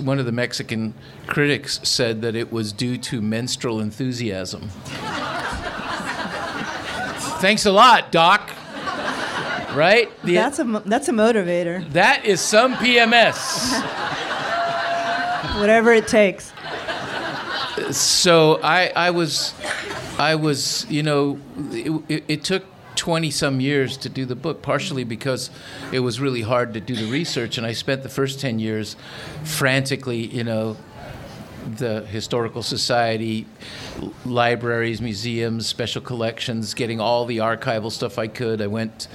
one 0.00 0.20
of 0.20 0.26
the 0.26 0.30
Mexican 0.30 0.94
critics 1.26 1.80
said 1.82 2.22
that 2.22 2.36
it 2.36 2.52
was 2.52 2.72
due 2.72 2.96
to 2.98 3.20
menstrual 3.20 3.80
enthusiasm. 3.80 4.68
Thanks 7.40 7.66
a 7.66 7.72
lot, 7.72 8.12
Doc. 8.12 8.52
Right? 9.74 10.10
The- 10.22 10.34
That's 10.42 10.58
a 10.58 10.64
that's 10.86 11.08
a 11.08 11.12
motivator. 11.12 11.90
that 11.92 12.24
is 12.24 12.40
some 12.40 12.74
PMS. 12.74 13.72
Whatever 15.60 15.92
it 15.92 16.08
takes. 16.08 16.52
So 17.90 18.60
I, 18.62 18.92
I 18.96 19.10
was, 19.10 19.52
I 20.18 20.34
was, 20.36 20.86
you 20.88 21.02
know, 21.02 21.38
it, 21.70 22.02
it, 22.08 22.24
it 22.28 22.44
took 22.44 22.64
20 22.96 23.30
some 23.30 23.60
years 23.60 23.96
to 23.98 24.08
do 24.08 24.24
the 24.24 24.36
book, 24.36 24.62
partially 24.62 25.04
because 25.04 25.50
it 25.92 26.00
was 26.00 26.20
really 26.20 26.42
hard 26.42 26.72
to 26.74 26.80
do 26.80 26.94
the 26.96 27.10
research. 27.10 27.58
And 27.58 27.66
I 27.66 27.72
spent 27.72 28.02
the 28.02 28.08
first 28.08 28.40
10 28.40 28.58
years 28.58 28.96
frantically, 29.44 30.26
you 30.26 30.44
know, 30.44 30.76
the 31.64 32.02
Historical 32.02 32.62
Society, 32.62 33.46
libraries, 34.24 35.00
museums, 35.00 35.66
special 35.66 36.02
collections, 36.02 36.74
getting 36.74 37.00
all 37.00 37.24
the 37.24 37.38
archival 37.38 37.90
stuff 37.90 38.18
I 38.18 38.28
could. 38.28 38.60
I 38.60 38.66
went, 38.66 39.08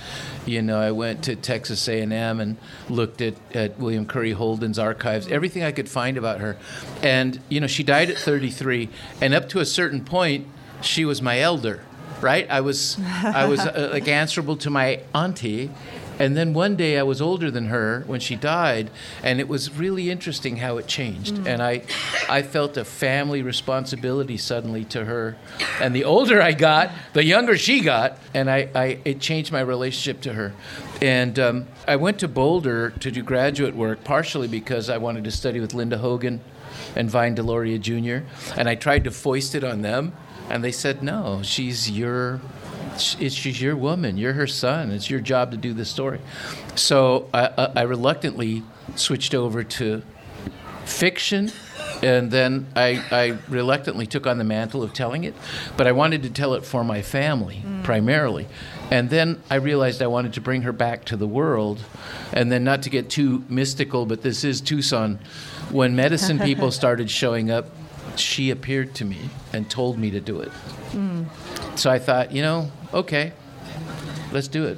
you 0.45 0.61
know, 0.61 0.79
I 0.79 0.91
went 0.91 1.23
to 1.25 1.35
Texas 1.35 1.87
A&M 1.87 2.39
and 2.39 2.57
looked 2.89 3.21
at, 3.21 3.35
at 3.55 3.77
William 3.77 4.05
Curry 4.05 4.31
Holden's 4.31 4.79
archives, 4.79 5.27
everything 5.27 5.63
I 5.63 5.71
could 5.71 5.89
find 5.89 6.17
about 6.17 6.39
her. 6.39 6.57
And, 7.01 7.39
you 7.49 7.59
know, 7.59 7.67
she 7.67 7.83
died 7.83 8.09
at 8.09 8.17
33, 8.17 8.89
and 9.21 9.33
up 9.33 9.49
to 9.49 9.59
a 9.59 9.65
certain 9.65 10.03
point, 10.03 10.47
she 10.81 11.05
was 11.05 11.21
my 11.21 11.39
elder 11.39 11.81
right? 12.21 12.49
I 12.49 12.61
was 12.61 12.99
I 13.23 13.45
was 13.45 13.59
uh, 13.65 13.89
like 13.93 14.07
answerable 14.07 14.57
to 14.57 14.69
my 14.69 15.01
auntie, 15.13 15.69
and 16.19 16.37
then 16.37 16.53
one 16.53 16.75
day 16.75 16.99
I 16.99 17.03
was 17.03 17.21
older 17.21 17.49
than 17.49 17.67
her 17.67 18.03
when 18.05 18.19
she 18.19 18.35
died, 18.35 18.91
and 19.23 19.39
it 19.39 19.47
was 19.47 19.71
really 19.71 20.11
interesting 20.11 20.57
how 20.57 20.77
it 20.77 20.87
changed. 20.87 21.35
Mm. 21.35 21.47
And 21.47 21.63
I 21.63 21.83
I 22.29 22.43
felt 22.43 22.77
a 22.77 22.85
family 22.85 23.41
responsibility 23.41 24.37
suddenly 24.37 24.85
to 24.85 25.05
her, 25.05 25.37
and 25.81 25.95
the 25.95 26.03
older 26.03 26.41
I 26.41 26.51
got, 26.51 26.91
the 27.13 27.23
younger 27.23 27.57
she 27.57 27.81
got, 27.81 28.17
and 28.33 28.49
I, 28.49 28.69
I 28.75 28.99
it 29.05 29.19
changed 29.19 29.51
my 29.51 29.61
relationship 29.61 30.21
to 30.21 30.33
her. 30.33 30.53
And 31.01 31.39
um, 31.39 31.67
I 31.87 31.95
went 31.95 32.19
to 32.19 32.27
Boulder 32.27 32.91
to 32.91 33.09
do 33.09 33.23
graduate 33.23 33.75
work 33.75 34.03
partially 34.03 34.49
because 34.49 34.89
I 34.89 34.97
wanted 34.97 35.23
to 35.23 35.31
study 35.31 35.61
with 35.61 35.73
Linda 35.73 35.97
Hogan 35.97 36.41
and 36.95 37.09
Vine 37.09 37.35
Deloria 37.35 37.79
Jr. 37.79 38.25
And 38.59 38.67
I 38.67 38.75
tried 38.75 39.05
to 39.05 39.11
foist 39.11 39.55
it 39.55 39.63
on 39.63 39.81
them 39.81 40.13
and 40.49 40.63
they 40.63 40.71
said, 40.71 41.03
no, 41.03 41.41
she's 41.43 41.89
your, 41.91 42.41
she's 43.01 43.61
your 43.61 43.75
woman. 43.75 44.17
You're 44.17 44.33
her 44.33 44.47
son. 44.47 44.91
It's 44.91 45.09
your 45.09 45.19
job 45.19 45.51
to 45.51 45.57
do 45.57 45.73
the 45.73 45.85
story. 45.85 46.19
So 46.75 47.29
I, 47.33 47.71
I 47.75 47.81
reluctantly 47.83 48.63
switched 48.95 49.33
over 49.33 49.63
to 49.63 50.01
fiction 50.85 51.51
and 52.01 52.31
then 52.31 52.67
I, 52.75 53.03
I, 53.11 53.37
reluctantly 53.49 54.05
took 54.05 54.25
on 54.25 54.37
the 54.37 54.43
mantle 54.43 54.83
of 54.83 54.93
telling 54.93 55.25
it, 55.25 55.35
but 55.75 55.85
I 55.85 55.91
wanted 55.91 56.23
to 56.23 56.29
tell 56.29 56.53
it 56.53 56.63
for 56.63 56.83
my 56.83 57.01
family 57.01 57.61
mm. 57.65 57.83
primarily. 57.83 58.47
And 58.89 59.09
then 59.09 59.41
I 59.49 59.55
realized 59.55 60.01
I 60.01 60.07
wanted 60.07 60.33
to 60.33 60.41
bring 60.41 60.61
her 60.61 60.71
back 60.71 61.05
to 61.05 61.17
the 61.17 61.27
world, 61.27 61.83
and 62.31 62.51
then 62.51 62.63
not 62.63 62.83
to 62.83 62.89
get 62.89 63.09
too 63.09 63.43
mystical, 63.49 64.05
but 64.05 64.21
this 64.21 64.43
is 64.43 64.61
Tucson. 64.61 65.19
When 65.71 65.95
medicine 65.95 66.39
people 66.49 66.71
started 66.71 67.11
showing 67.11 67.51
up 67.51 67.69
she 68.15 68.49
appeared 68.49 68.93
to 68.95 69.05
me 69.05 69.29
and 69.53 69.69
told 69.69 69.97
me 69.97 70.11
to 70.11 70.19
do 70.19 70.41
it. 70.41 70.51
Mm. 70.91 71.25
So 71.79 71.89
I 71.89 71.97
thought, 71.97 72.33
you 72.33 72.41
know, 72.41 72.69
okay, 72.93 73.31
let's 74.33 74.49
do 74.49 74.65
it. 74.65 74.77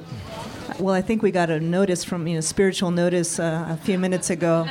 Well, 0.78 0.94
I 0.94 1.02
think 1.02 1.20
we 1.20 1.32
got 1.32 1.50
a 1.50 1.58
notice 1.58 2.04
from 2.04 2.28
you 2.28 2.36
know 2.36 2.40
spiritual 2.40 2.92
notice 2.92 3.40
uh, 3.40 3.66
a 3.68 3.76
few 3.76 3.98
minutes 3.98 4.30
ago. 4.30 4.66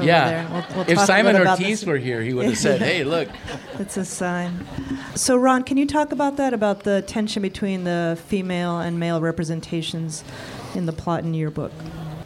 Yeah. 0.00 0.50
We'll, 0.52 0.84
we'll 0.84 0.90
if 0.90 0.98
Simon 1.06 1.36
Ortiz 1.36 1.86
were 1.86 1.96
here, 1.96 2.22
he 2.22 2.34
would 2.34 2.46
have 2.46 2.58
said, 2.58 2.82
"Hey, 2.82 3.04
look." 3.14 3.28
It's 3.78 3.96
a 3.96 4.04
sign. 4.04 4.66
So, 5.14 5.36
Ron, 5.36 5.62
can 5.62 5.76
you 5.76 5.86
talk 5.86 6.10
about 6.10 6.36
that? 6.38 6.52
About 6.52 6.82
the 6.82 7.02
tension 7.02 7.40
between 7.40 7.84
the 7.84 8.18
female 8.26 8.80
and 8.80 8.98
male 8.98 9.20
representations 9.20 10.24
in 10.74 10.86
the 10.86 10.92
plot 10.92 11.22
in 11.22 11.34
your 11.34 11.50
book? 11.50 11.72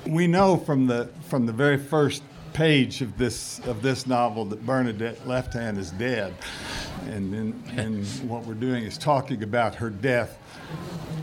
We 0.07 0.26
know 0.26 0.57
from 0.57 0.87
the 0.87 1.11
from 1.29 1.45
the 1.45 1.52
very 1.52 1.76
first 1.76 2.23
page 2.52 3.00
of 3.00 3.16
this 3.19 3.61
of 3.66 3.83
this 3.83 4.07
novel 4.07 4.45
that 4.47 4.64
Bernadette 4.64 5.26
Left 5.26 5.54
Hand 5.54 5.78
is 5.78 5.90
dead, 5.92 6.35
and 7.07 7.33
then, 7.33 7.62
and 7.76 8.07
what 8.28 8.45
we're 8.45 8.54
doing 8.54 8.85
is 8.85 8.99
talking 8.99 9.42
about 9.42 9.75
her 9.76 9.90
death, 9.90 10.38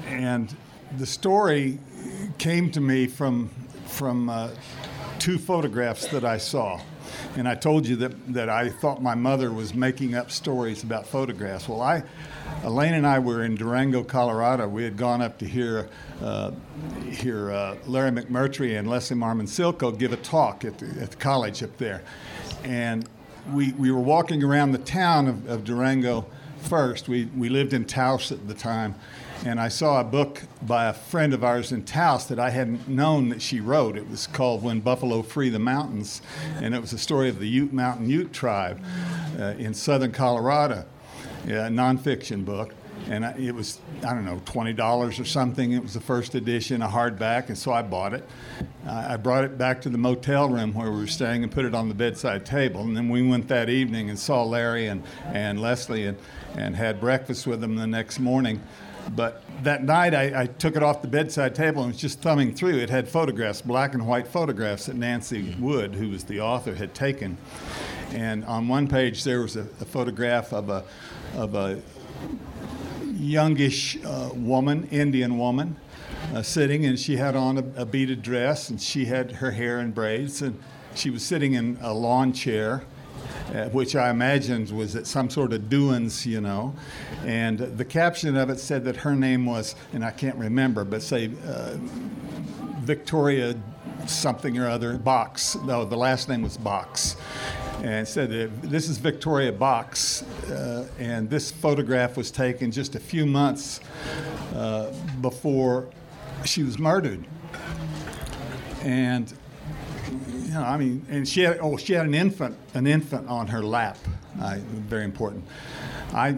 and 0.05 0.55
the 0.97 1.05
story 1.05 1.79
came 2.37 2.71
to 2.71 2.81
me 2.81 3.07
from 3.07 3.49
from 3.85 4.29
uh, 4.29 4.49
two 5.19 5.37
photographs 5.37 6.07
that 6.07 6.23
I 6.23 6.37
saw. 6.37 6.79
And 7.35 7.47
I 7.47 7.55
told 7.55 7.85
you 7.85 7.95
that, 7.97 8.33
that 8.33 8.49
I 8.49 8.69
thought 8.69 9.01
my 9.01 9.15
mother 9.15 9.51
was 9.51 9.73
making 9.73 10.15
up 10.15 10.31
stories 10.31 10.83
about 10.83 11.05
photographs. 11.05 11.69
Well, 11.69 11.81
I, 11.81 12.03
Elaine 12.63 12.95
and 12.95 13.05
I 13.05 13.19
were 13.19 13.43
in 13.43 13.55
Durango, 13.55 14.03
Colorado. 14.03 14.67
We 14.67 14.83
had 14.83 14.97
gone 14.97 15.21
up 15.21 15.37
to 15.39 15.45
hear, 15.45 15.89
uh, 16.21 16.51
hear 17.09 17.51
uh, 17.51 17.75
Larry 17.85 18.11
McMurtry 18.11 18.77
and 18.77 18.89
Leslie 18.89 19.17
Marmon 19.17 19.47
Silko 19.47 19.97
give 19.97 20.13
a 20.13 20.17
talk 20.17 20.65
at 20.65 20.79
the, 20.79 20.87
at 21.01 21.11
the 21.11 21.17
college 21.17 21.61
up 21.61 21.77
there. 21.77 22.01
And 22.63 23.07
we, 23.53 23.73
we 23.73 23.91
were 23.91 24.01
walking 24.01 24.43
around 24.43 24.71
the 24.71 24.79
town 24.79 25.27
of, 25.27 25.47
of 25.47 25.63
Durango 25.63 26.25
first. 26.61 27.07
We, 27.07 27.25
we 27.37 27.49
lived 27.49 27.73
in 27.73 27.85
Taos 27.85 28.31
at 28.31 28.47
the 28.47 28.53
time 28.53 28.95
and 29.45 29.59
I 29.59 29.67
saw 29.67 30.01
a 30.01 30.03
book 30.03 30.43
by 30.61 30.85
a 30.85 30.93
friend 30.93 31.33
of 31.33 31.43
ours 31.43 31.71
in 31.71 31.83
Taos 31.83 32.27
that 32.27 32.39
I 32.39 32.49
hadn't 32.49 32.87
known 32.87 33.29
that 33.29 33.41
she 33.41 33.59
wrote. 33.59 33.97
It 33.97 34.09
was 34.09 34.27
called 34.27 34.63
When 34.63 34.79
Buffalo 34.79 35.21
Free 35.21 35.49
the 35.49 35.59
Mountains, 35.59 36.21
and 36.55 36.73
it 36.73 36.81
was 36.81 36.93
a 36.93 36.97
story 36.97 37.29
of 37.29 37.39
the 37.39 37.47
Ute 37.47 37.73
Mountain 37.73 38.09
Ute 38.09 38.33
tribe 38.33 38.83
uh, 39.39 39.53
in 39.57 39.73
southern 39.73 40.11
Colorado, 40.11 40.85
a 41.45 41.69
nonfiction 41.69 42.45
book. 42.45 42.73
And 43.09 43.23
it 43.39 43.53
was, 43.53 43.79
I 44.03 44.13
don't 44.13 44.25
know, 44.25 44.41
$20 44.45 45.19
or 45.19 45.23
something. 45.23 45.71
It 45.71 45.81
was 45.81 45.93
the 45.93 46.01
first 46.01 46.35
edition, 46.35 46.81
a 46.81 46.89
hardback, 46.89 47.47
and 47.47 47.57
so 47.57 47.71
I 47.71 47.81
bought 47.83 48.13
it. 48.13 48.27
I 48.85 49.15
brought 49.15 49.45
it 49.45 49.57
back 49.57 49.81
to 49.83 49.89
the 49.89 49.97
motel 49.97 50.49
room 50.49 50.73
where 50.73 50.91
we 50.91 50.99
were 50.99 51.07
staying 51.07 51.43
and 51.43 51.51
put 51.51 51.63
it 51.63 51.73
on 51.73 51.87
the 51.87 51.95
bedside 51.95 52.45
table. 52.45 52.81
And 52.81 52.97
then 52.97 53.07
we 53.07 53.25
went 53.25 53.47
that 53.47 53.69
evening 53.69 54.09
and 54.09 54.19
saw 54.19 54.43
Larry 54.43 54.87
and, 54.87 55.03
and 55.25 55.61
Leslie 55.61 56.05
and, 56.05 56.17
and 56.55 56.75
had 56.75 56.99
breakfast 56.99 57.47
with 57.47 57.61
them 57.61 57.75
the 57.75 57.87
next 57.87 58.19
morning. 58.19 58.61
But 59.15 59.43
that 59.63 59.83
night, 59.83 60.13
I, 60.13 60.41
I, 60.41 60.45
took 60.47 60.75
it 60.75 60.83
off 60.83 61.01
the 61.01 61.07
bedside 61.07 61.55
table 61.55 61.83
and 61.83 61.91
was 61.91 62.01
just 62.01 62.21
thumbing 62.21 62.53
through. 62.53 62.77
It 62.77 62.89
had 62.89 63.07
photographs, 63.07 63.61
black 63.61 63.93
and 63.93 64.05
white 64.07 64.27
photographs 64.27 64.87
that 64.87 64.95
Nancy 64.95 65.55
Wood, 65.59 65.95
who 65.95 66.09
was 66.09 66.23
the 66.23 66.41
author, 66.41 66.75
had 66.75 66.93
taken. 66.93 67.37
And 68.11 68.45
on 68.45 68.67
one 68.67 68.87
page, 68.87 69.23
there 69.23 69.41
was 69.41 69.55
a, 69.55 69.61
a 69.81 69.85
photograph 69.85 70.53
of 70.53 70.69
a, 70.69 70.83
of 71.35 71.55
a 71.55 71.81
youngish 73.05 73.97
uh, 74.05 74.29
woman, 74.33 74.87
Indian 74.91 75.37
woman, 75.37 75.77
uh, 76.33 76.41
sitting, 76.41 76.85
and 76.85 76.99
she 76.99 77.17
had 77.17 77.35
on 77.35 77.57
a, 77.57 77.81
a 77.81 77.85
beaded 77.85 78.21
dress, 78.21 78.69
and 78.69 78.81
she 78.81 79.05
had 79.05 79.33
her 79.33 79.51
hair 79.51 79.79
in 79.79 79.91
braids, 79.91 80.41
and 80.41 80.61
she 80.95 81.09
was 81.09 81.23
sitting 81.23 81.53
in 81.53 81.77
a 81.81 81.93
lawn 81.93 82.33
chair 82.33 82.83
uh, 83.53 83.69
which 83.69 83.95
I 83.95 84.09
imagined 84.09 84.71
was 84.71 84.95
at 84.95 85.07
some 85.07 85.29
sort 85.29 85.53
of 85.53 85.69
doings, 85.69 86.25
you 86.25 86.41
know. 86.41 86.73
And 87.25 87.59
the 87.59 87.85
caption 87.85 88.35
of 88.35 88.49
it 88.49 88.59
said 88.59 88.83
that 88.85 88.97
her 88.97 89.15
name 89.15 89.45
was, 89.45 89.75
and 89.93 90.03
I 90.03 90.11
can't 90.11 90.35
remember, 90.35 90.83
but 90.83 91.01
say 91.01 91.31
uh, 91.45 91.77
Victoria 92.79 93.55
something 94.05 94.57
or 94.57 94.67
other 94.69 94.97
Box. 94.97 95.55
No, 95.63 95.85
the 95.85 95.97
last 95.97 96.29
name 96.29 96.41
was 96.41 96.57
Box. 96.57 97.17
And 97.83 98.07
said 98.07 98.31
this 98.63 98.89
is 98.89 98.97
Victoria 98.97 99.51
Box, 99.51 100.23
uh, 100.49 100.87
and 100.97 101.29
this 101.29 101.51
photograph 101.51 102.17
was 102.17 102.31
taken 102.31 102.71
just 102.71 102.95
a 102.95 102.99
few 102.99 103.25
months 103.25 103.81
uh, 104.55 104.91
before 105.21 105.87
she 106.43 106.63
was 106.63 106.79
murdered. 106.79 107.23
And 108.81 109.31
know, 110.59 110.65
I 110.65 110.77
mean, 110.77 111.05
and 111.09 111.27
she 111.27 111.41
had, 111.41 111.59
oh, 111.61 111.77
she 111.77 111.93
had 111.93 112.05
an 112.05 112.13
infant, 112.13 112.57
an 112.73 112.87
infant 112.87 113.27
on 113.27 113.47
her 113.47 113.63
lap. 113.63 113.97
I, 114.41 114.57
very 114.57 115.03
important. 115.03 115.45
I 116.13 116.37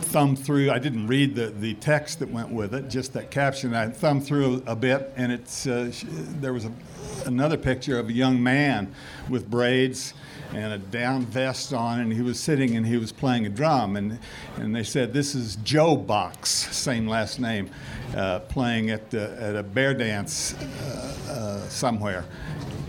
thumbed 0.00 0.38
through. 0.38 0.70
I 0.70 0.78
didn't 0.78 1.06
read 1.08 1.34
the, 1.34 1.48
the 1.48 1.74
text 1.74 2.20
that 2.20 2.30
went 2.30 2.50
with 2.50 2.74
it, 2.74 2.88
just 2.88 3.12
that 3.14 3.30
caption. 3.30 3.74
I 3.74 3.88
thumbed 3.88 4.24
through 4.24 4.62
a 4.66 4.76
bit, 4.76 5.12
and 5.16 5.32
it's 5.32 5.66
uh, 5.66 5.90
she, 5.90 6.06
there 6.06 6.52
was 6.52 6.64
a, 6.64 6.72
another 7.26 7.56
picture 7.56 7.98
of 7.98 8.08
a 8.08 8.12
young 8.12 8.42
man 8.42 8.94
with 9.28 9.50
braids 9.50 10.14
and 10.52 10.72
a 10.72 10.78
down 10.78 11.22
vest 11.22 11.72
on, 11.72 12.00
and 12.00 12.12
he 12.12 12.22
was 12.22 12.38
sitting 12.38 12.76
and 12.76 12.86
he 12.86 12.96
was 12.96 13.12
playing 13.12 13.46
a 13.46 13.48
drum. 13.48 13.96
And, 13.96 14.18
and 14.56 14.74
they 14.74 14.82
said, 14.82 15.12
This 15.12 15.34
is 15.34 15.56
Joe 15.56 15.96
Box, 15.96 16.50
same 16.50 17.06
last 17.06 17.40
name, 17.40 17.70
uh, 18.16 18.40
playing 18.40 18.90
at, 18.90 19.10
the, 19.10 19.36
at 19.40 19.56
a 19.56 19.62
bear 19.62 19.94
dance 19.94 20.54
uh, 20.54 21.26
uh, 21.30 21.68
somewhere. 21.68 22.24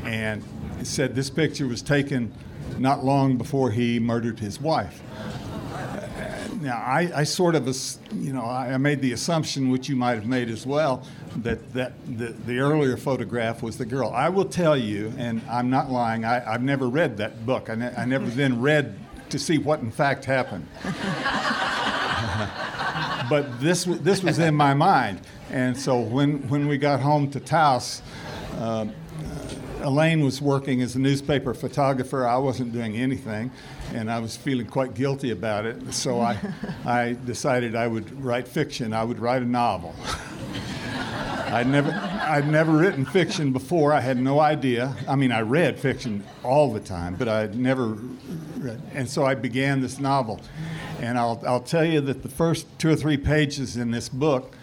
And 0.04 0.44
it 0.80 0.88
said 0.88 1.16
this 1.16 1.30
picture 1.30 1.68
was 1.68 1.82
taken 1.82 2.34
not 2.78 3.04
long 3.04 3.38
before 3.38 3.72
he 3.72 4.00
murdered 4.00 4.40
his 4.40 4.62
wife. 4.62 5.02
Now, 6.62 6.78
I, 6.78 7.12
I 7.16 7.24
sort 7.24 7.54
of, 7.56 7.68
you 8.16 8.34
know, 8.34 8.44
I 8.44 8.78
made 8.78 9.02
the 9.02 9.14
assumption, 9.14 9.70
which 9.70 9.90
you 9.90 9.96
might 9.96 10.16
have 10.16 10.26
made 10.26 10.50
as 10.50 10.66
well, 10.66 11.04
that, 11.38 11.74
that 11.74 11.94
the, 12.08 12.28
the 12.46 12.60
earlier 12.60 12.98
photograph 12.98 13.62
was 13.62 13.78
the 13.78 13.86
girl. 13.86 14.10
I 14.10 14.30
will 14.30 14.46
tell 14.46 14.78
you, 14.78 15.14
and 15.18 15.42
I'm 15.50 15.70
not 15.70 15.92
lying, 15.92 16.26
I, 16.26 16.54
I've 16.54 16.64
never 16.64 16.88
read 16.88 17.18
that 17.18 17.46
book. 17.46 17.70
I, 17.70 17.76
ne- 17.76 17.94
I 17.96 18.06
never 18.06 18.26
then 18.28 18.62
read 18.62 18.98
to 19.30 19.40
see 19.40 19.58
what 19.58 19.82
in 19.82 19.92
fact 19.92 20.26
happened. 20.26 20.68
but 23.30 23.60
this, 23.60 23.86
this 23.86 24.24
was 24.24 24.40
in 24.40 24.56
my 24.56 24.74
mind. 24.74 25.22
And 25.50 25.78
so 25.78 26.00
when, 26.00 26.48
when 26.50 26.68
we 26.68 26.78
got 26.78 27.00
home 27.00 27.30
to 27.32 27.40
Taos, 27.40 28.02
uh, 28.58 28.88
Elaine 29.82 30.24
was 30.24 30.42
working 30.42 30.82
as 30.82 30.96
a 30.96 31.00
newspaper 31.00 31.54
photographer. 31.54 32.28
I 32.28 32.38
wasn't 32.38 32.74
doing 32.74 32.98
anything, 32.98 33.52
and 33.94 34.12
I 34.12 34.20
was 34.20 34.36
feeling 34.36 34.66
quite 34.66 34.94
guilty 34.94 35.32
about 35.32 35.66
it. 35.66 35.94
So 35.94 36.20
I, 36.20 36.38
I 36.86 37.16
decided 37.26 37.76
I 37.76 37.88
would 37.88 38.24
write 38.24 38.48
fiction. 38.48 38.94
I 38.94 39.04
would 39.04 39.20
write 39.20 39.42
a 39.42 39.46
novel. 39.46 39.96
I'd 41.58 41.68
never, 41.68 41.90
I'd 41.92 42.48
never 42.48 42.72
written 42.72 43.04
fiction 43.04 43.52
before. 43.52 43.92
I 43.92 44.00
had 44.00 44.20
no 44.20 44.40
idea. 44.40 44.96
I 45.08 45.16
mean, 45.16 45.32
I 45.32 45.42
read 45.42 45.80
fiction 45.80 46.24
all 46.44 46.72
the 46.72 46.80
time, 46.80 47.16
but 47.16 47.28
I'd 47.28 47.56
never 47.56 47.98
read. 48.58 48.80
And 48.94 49.10
so 49.10 49.26
I 49.26 49.34
began 49.34 49.82
this 49.82 49.98
novel. 49.98 50.40
And 51.00 51.18
I'll, 51.18 51.42
I'll 51.48 51.60
tell 51.60 51.84
you 51.84 52.00
that 52.02 52.22
the 52.22 52.30
first 52.30 52.68
two 52.78 52.92
or 52.92 52.96
three 52.96 53.18
pages 53.18 53.76
in 53.76 53.90
this 53.90 54.08
book 54.08 54.54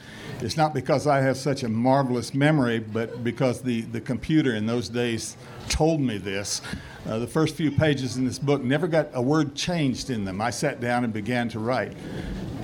it's 0.41 0.57
not 0.57 0.75
because 0.75 1.07
I 1.07 1.21
have 1.21 1.37
such 1.37 1.63
a 1.63 1.69
marvelous 1.69 2.35
memory, 2.35 2.79
but 2.79 3.23
because 3.25 3.63
the, 3.63 3.83
the 3.83 4.01
computer 4.01 4.55
in 4.55 4.67
those 4.67 4.89
days 4.89 5.37
told 5.69 6.01
me 6.01 6.19
this. 6.19 6.61
Uh, 7.07 7.19
the 7.19 7.27
first 7.27 7.55
few 7.55 7.71
pages 7.71 8.17
in 8.17 8.25
this 8.25 8.39
book 8.39 8.63
never 8.63 8.87
got 8.87 9.09
a 9.15 9.23
word 9.23 9.55
changed 9.55 10.11
in 10.11 10.25
them. 10.25 10.41
I 10.41 10.51
sat 10.51 10.81
down 10.81 11.05
and 11.05 11.13
began 11.13 11.49
to 11.51 11.61
write. 11.61 11.97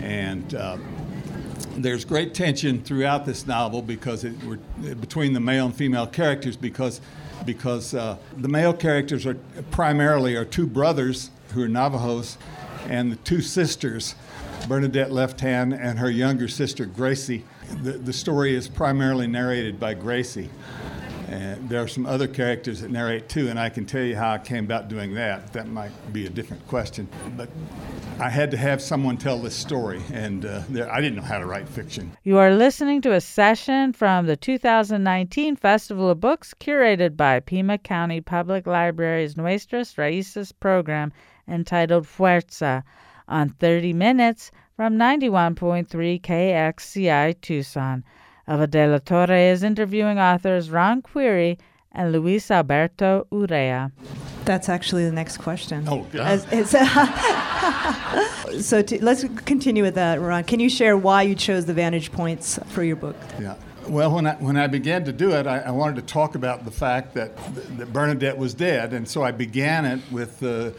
And 0.00 0.54
uh, 0.54 0.78
there's 1.76 2.04
great 2.04 2.34
tension 2.34 2.82
throughout 2.82 3.26
this 3.26 3.46
novel 3.46 3.82
because 3.82 4.24
it, 4.24 4.34
we're, 4.44 4.58
between 4.96 5.32
the 5.32 5.40
male 5.40 5.66
and 5.66 5.74
female 5.74 6.06
characters 6.06 6.56
because 6.56 7.00
because 7.46 7.94
uh, 7.94 8.18
the 8.36 8.48
male 8.48 8.74
characters 8.74 9.24
are 9.24 9.34
primarily 9.70 10.36
are 10.36 10.44
two 10.44 10.66
brothers 10.66 11.30
who 11.54 11.62
are 11.62 11.68
Navajos 11.68 12.36
and 12.88 13.10
the 13.10 13.16
two 13.16 13.40
sisters 13.40 14.14
Bernadette 14.68 15.10
Left 15.10 15.40
Hand 15.40 15.72
and 15.72 15.98
her 15.98 16.10
younger 16.10 16.48
sister 16.48 16.84
Gracie. 16.84 17.44
The, 17.82 17.92
the 17.92 18.12
story 18.12 18.54
is 18.54 18.68
primarily 18.68 19.26
narrated 19.26 19.80
by 19.80 19.94
Gracie. 19.94 20.50
And 21.30 21.68
there 21.68 21.80
are 21.80 21.87
some 21.87 22.06
other 22.06 22.26
characters 22.26 22.80
that 22.80 22.90
narrate 22.90 23.28
too, 23.28 23.49
and 23.49 23.58
I 23.58 23.68
can 23.68 23.87
tell 23.87 24.02
you 24.02 24.16
how 24.16 24.32
I 24.32 24.38
came 24.38 24.64
about 24.64 24.88
doing 24.88 25.14
that. 25.14 25.52
That 25.52 25.68
might 25.68 25.92
be 26.12 26.26
a 26.26 26.28
different 26.28 26.66
question. 26.66 27.06
But 27.37 27.49
I 28.18 28.28
had 28.28 28.50
to 28.50 28.56
have 28.56 28.82
someone 28.82 29.16
tell 29.16 29.38
this 29.38 29.54
story, 29.54 30.02
and 30.12 30.44
uh, 30.44 30.62
there, 30.68 30.92
I 30.92 31.00
didn't 31.00 31.16
know 31.16 31.22
how 31.22 31.38
to 31.38 31.46
write 31.46 31.68
fiction. 31.68 32.10
You 32.25 32.38
are 32.38 32.52
listening 32.52 33.00
to 33.02 33.12
a 33.12 33.20
session 33.20 33.92
from 33.92 34.26
the 34.26 34.37
2019 34.37 35.54
Festival 35.54 36.10
of 36.10 36.18
Books 36.18 36.52
curated 36.58 37.16
by 37.16 37.38
Pima 37.38 37.78
County 37.78 38.20
Public 38.20 38.66
Library's 38.66 39.37
Nuestras 39.37 39.94
Raíces 39.94 40.52
program 40.58 41.12
entitled 41.46 42.06
Fuerza 42.06 42.82
on 43.28 43.50
30 43.50 43.92
Minutes 43.92 44.50
from 44.75 44.96
91.3 44.96 46.20
KXCI 46.20 47.40
Tucson. 47.40 48.02
Elva 48.50 48.66
de 48.66 48.85
la 48.88 48.99
Torre 48.99 49.52
is 49.52 49.62
interviewing 49.62 50.19
authors 50.19 50.71
Ron 50.71 51.02
Querry 51.02 51.57
and 51.92 52.11
Luis 52.11 52.50
Alberto 52.50 53.28
Urrea. 53.30 53.92
That's 54.45 54.69
actually 54.69 55.04
the 55.04 55.12
next 55.12 55.37
question. 55.37 55.87
Oh, 55.88 56.04
good. 56.11 56.21
As, 56.23 56.42
so 58.66 58.83
to, 58.83 59.04
let's 59.04 59.25
continue 59.45 59.85
with 59.85 59.95
that, 59.95 60.21
Ron. 60.21 60.42
Can 60.42 60.59
you 60.59 60.69
share 60.69 60.97
why 60.97 61.23
you 61.23 61.37
chose 61.37 61.66
the 61.66 61.75
vantage 61.75 62.11
points 62.11 62.59
for 62.71 62.83
your 62.83 62.97
book? 62.97 63.14
Yeah. 63.40 63.54
Well, 63.87 64.12
when 64.14 64.26
I, 64.26 64.35
when 64.35 64.57
I 64.57 64.66
began 64.66 65.04
to 65.04 65.12
do 65.12 65.30
it, 65.30 65.47
I, 65.47 65.61
I 65.61 65.71
wanted 65.71 65.95
to 65.97 66.02
talk 66.12 66.35
about 66.35 66.64
the 66.64 66.73
fact 66.73 67.14
that, 67.14 67.37
that 67.78 67.92
Bernadette 67.92 68.37
was 68.37 68.52
dead, 68.52 68.92
and 68.92 69.09
so 69.09 69.23
I 69.23 69.30
began 69.30 69.85
it 69.85 70.00
with 70.11 70.42
uh, 70.42 70.73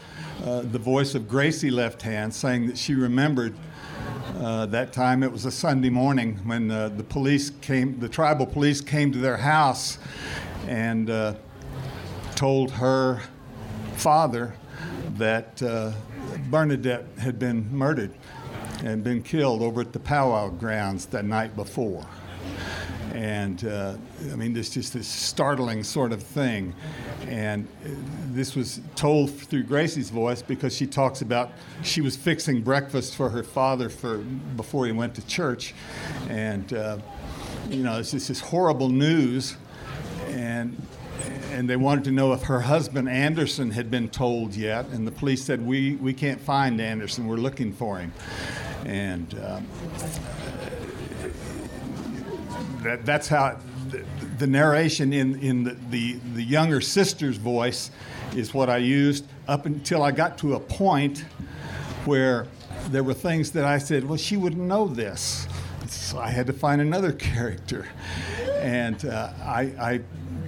uh, 0.44 0.60
the 0.60 0.78
voice 0.78 1.14
of 1.14 1.26
Gracie 1.26 1.70
Left 1.70 2.02
Hand 2.02 2.34
saying 2.34 2.66
that 2.66 2.76
she 2.76 2.94
remembered 2.94 3.56
uh, 4.42 4.66
that 4.66 4.92
time. 4.92 5.22
It 5.22 5.30
was 5.30 5.44
a 5.44 5.50
Sunday 5.50 5.90
morning 5.90 6.36
when 6.44 6.70
uh, 6.70 6.88
the 6.88 7.04
police 7.04 7.50
came, 7.60 7.98
the 8.00 8.08
tribal 8.08 8.46
police 8.46 8.80
came 8.80 9.12
to 9.12 9.18
their 9.18 9.36
house 9.36 9.98
and 10.66 11.08
uh, 11.08 11.34
told 12.34 12.72
her 12.72 13.20
father 13.94 14.54
that 15.16 15.62
uh, 15.62 15.92
Bernadette 16.50 17.06
had 17.18 17.38
been 17.38 17.72
murdered 17.72 18.12
and 18.82 19.04
been 19.04 19.22
killed 19.22 19.62
over 19.62 19.80
at 19.80 19.92
the 19.92 20.00
powwow 20.00 20.48
grounds 20.48 21.06
the 21.06 21.22
night 21.22 21.54
before. 21.54 22.04
And 23.14 23.64
uh, 23.64 23.94
I 24.32 24.36
mean, 24.36 24.52
this 24.52 24.70
just 24.70 24.92
this 24.92 25.06
startling 25.06 25.84
sort 25.84 26.12
of 26.12 26.22
thing. 26.22 26.74
And 27.26 27.66
uh, 27.84 27.88
this 28.30 28.56
was 28.56 28.80
told 28.96 29.30
through 29.30 29.64
Gracie's 29.64 30.10
voice 30.10 30.42
because 30.42 30.74
she 30.74 30.86
talks 30.86 31.20
about 31.20 31.50
she 31.82 32.00
was 32.00 32.16
fixing 32.16 32.62
breakfast 32.62 33.16
for 33.16 33.28
her 33.30 33.42
father 33.42 33.88
for 33.88 34.18
before 34.56 34.86
he 34.86 34.92
went 34.92 35.14
to 35.16 35.26
church, 35.26 35.74
and 36.28 36.72
uh, 36.72 36.98
you 37.68 37.82
know, 37.82 37.98
it's 37.98 38.12
just 38.12 38.28
this 38.28 38.40
horrible 38.40 38.88
news, 38.88 39.56
and 40.28 40.80
and 41.50 41.68
they 41.68 41.76
wanted 41.76 42.04
to 42.04 42.10
know 42.10 42.32
if 42.32 42.44
her 42.44 42.60
husband 42.60 43.08
Anderson 43.08 43.70
had 43.70 43.90
been 43.90 44.08
told 44.08 44.54
yet, 44.54 44.86
and 44.86 45.06
the 45.06 45.12
police 45.12 45.44
said 45.44 45.64
we 45.64 45.96
we 45.96 46.14
can't 46.14 46.40
find 46.40 46.80
Anderson, 46.80 47.26
we're 47.26 47.36
looking 47.36 47.72
for 47.72 47.98
him, 47.98 48.12
and. 48.84 49.38
Um, 49.44 49.66
that, 52.82 53.04
that's 53.04 53.28
how 53.28 53.58
the, 53.90 54.04
the 54.38 54.46
narration 54.46 55.12
in, 55.12 55.38
in 55.40 55.64
the, 55.64 55.76
the, 55.90 56.12
the 56.34 56.42
younger 56.42 56.80
sister's 56.80 57.36
voice 57.36 57.90
is 58.34 58.54
what 58.54 58.68
I 58.70 58.78
used 58.78 59.26
up 59.48 59.66
until 59.66 60.02
I 60.02 60.10
got 60.10 60.38
to 60.38 60.54
a 60.54 60.60
point 60.60 61.24
where 62.04 62.46
there 62.88 63.04
were 63.04 63.14
things 63.14 63.52
that 63.52 63.64
I 63.64 63.78
said, 63.78 64.08
well, 64.08 64.18
she 64.18 64.36
wouldn't 64.36 64.62
know 64.62 64.88
this. 64.88 65.46
So 65.88 66.18
I 66.18 66.30
had 66.30 66.46
to 66.46 66.52
find 66.52 66.80
another 66.80 67.12
character. 67.12 67.86
And 68.54 69.04
uh, 69.04 69.32
I, 69.42 69.60
I 69.78 70.00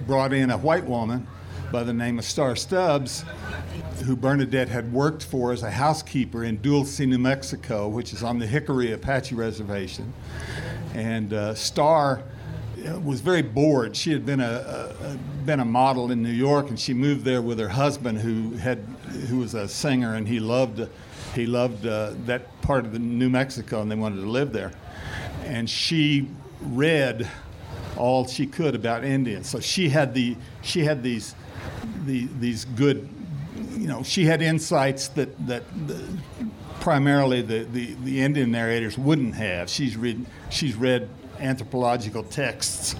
brought 0.05 0.33
in 0.33 0.51
a 0.51 0.57
white 0.57 0.85
woman 0.85 1.27
by 1.71 1.83
the 1.83 1.93
name 1.93 2.19
of 2.19 2.25
Star 2.25 2.55
Stubbs, 2.55 3.25
who 4.05 4.15
Bernadette 4.15 4.69
had 4.69 4.91
worked 4.93 5.23
for 5.23 5.51
as 5.51 5.63
a 5.63 5.71
housekeeper 5.71 6.43
in 6.43 6.61
Dulce, 6.61 6.99
New 6.99 7.17
Mexico, 7.17 7.87
which 7.87 8.13
is 8.13 8.23
on 8.23 8.39
the 8.39 8.45
Jicarilla 8.45 8.93
Apache 8.93 9.35
Reservation. 9.35 10.13
And 10.95 11.33
uh, 11.33 11.55
Star 11.55 12.23
uh, 12.87 12.97
was 13.01 13.19
very 13.19 13.41
bored. 13.41 13.97
She 13.97 14.11
had 14.11 14.25
been 14.25 14.39
a, 14.39 14.93
a, 15.01 15.17
been 15.45 15.59
a 15.59 15.65
model 15.65 16.09
in 16.09 16.23
New 16.23 16.29
York, 16.31 16.69
and 16.69 16.79
she 16.79 16.93
moved 16.93 17.25
there 17.25 17.41
with 17.41 17.59
her 17.59 17.67
husband, 17.67 18.19
who 18.19 18.51
had 18.51 18.77
who 19.27 19.39
was 19.39 19.55
a 19.55 19.67
singer, 19.67 20.15
and 20.15 20.25
he 20.25 20.39
loved 20.39 20.87
he 21.33 21.45
loved 21.45 21.85
uh, 21.85 22.13
that 22.25 22.61
part 22.61 22.85
of 22.85 22.93
the 22.93 22.99
New 22.99 23.29
Mexico, 23.29 23.81
and 23.81 23.91
they 23.91 23.95
wanted 23.95 24.21
to 24.21 24.29
live 24.29 24.53
there. 24.53 24.71
And 25.43 25.69
she 25.69 26.29
read 26.61 27.29
all 27.97 28.25
she 28.25 28.47
could 28.47 28.73
about 28.73 29.03
Indians, 29.03 29.49
so 29.49 29.59
she 29.59 29.89
had 29.89 30.13
the 30.13 30.37
she 30.61 30.85
had 30.85 31.03
these 31.03 31.35
the, 32.05 32.29
these 32.39 32.63
good, 32.63 33.09
you 33.73 33.87
know, 33.87 34.01
she 34.01 34.23
had 34.23 34.41
insights 34.41 35.09
that 35.09 35.47
that. 35.47 35.63
The, 35.87 36.05
primarily 36.85 37.41
the, 37.41 37.63
the, 37.63 37.95
the 38.03 38.21
Indian 38.21 38.51
narrators 38.51 38.95
wouldn't 38.95 39.33
have. 39.33 39.67
She's 39.67 39.97
read 39.97 40.23
she's 40.51 40.75
read 40.75 41.09
anthropological 41.39 42.21
texts 42.21 42.95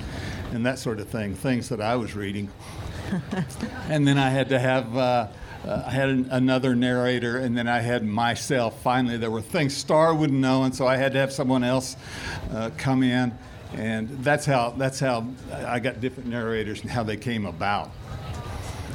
and 0.52 0.66
that 0.66 0.80
sort 0.80 1.00
of 1.00 1.08
thing, 1.08 1.36
things 1.36 1.70
that 1.70 1.80
I 1.80 1.96
was 1.96 2.16
reading. 2.16 2.50
and 3.88 4.08
then 4.08 4.18
I 4.18 4.32
had 4.32 4.50
to 4.50 4.58
have. 4.58 4.98
Uh, 4.98 5.28
uh, 5.64 5.84
I 5.86 5.92
had 5.92 6.10
an, 6.10 6.28
another 6.32 6.76
narrator, 6.76 7.38
and 7.38 7.56
then 7.56 7.68
I 7.68 7.80
had 7.80 8.04
myself. 8.04 8.82
Finally, 8.82 9.18
there 9.18 9.30
were 9.30 9.42
things 9.42 9.78
Star 9.78 10.16
wouldn't 10.16 10.40
know, 10.40 10.64
and 10.64 10.74
so 10.74 10.88
I 10.88 10.98
had 10.98 11.14
to 11.14 11.20
have 11.20 11.32
someone 11.32 11.64
else 11.64 11.96
uh, 12.52 12.72
come 12.78 13.04
in, 13.04 13.38
and 13.74 14.10
that's 14.24 14.48
how 14.48 14.72
that's 14.72 15.00
how 15.00 15.28
I 15.54 15.80
got 15.80 16.02
different 16.02 16.30
narrators 16.30 16.82
and 16.82 16.90
how 16.90 17.04
they 17.04 17.18
came 17.18 17.46
about. 17.46 17.92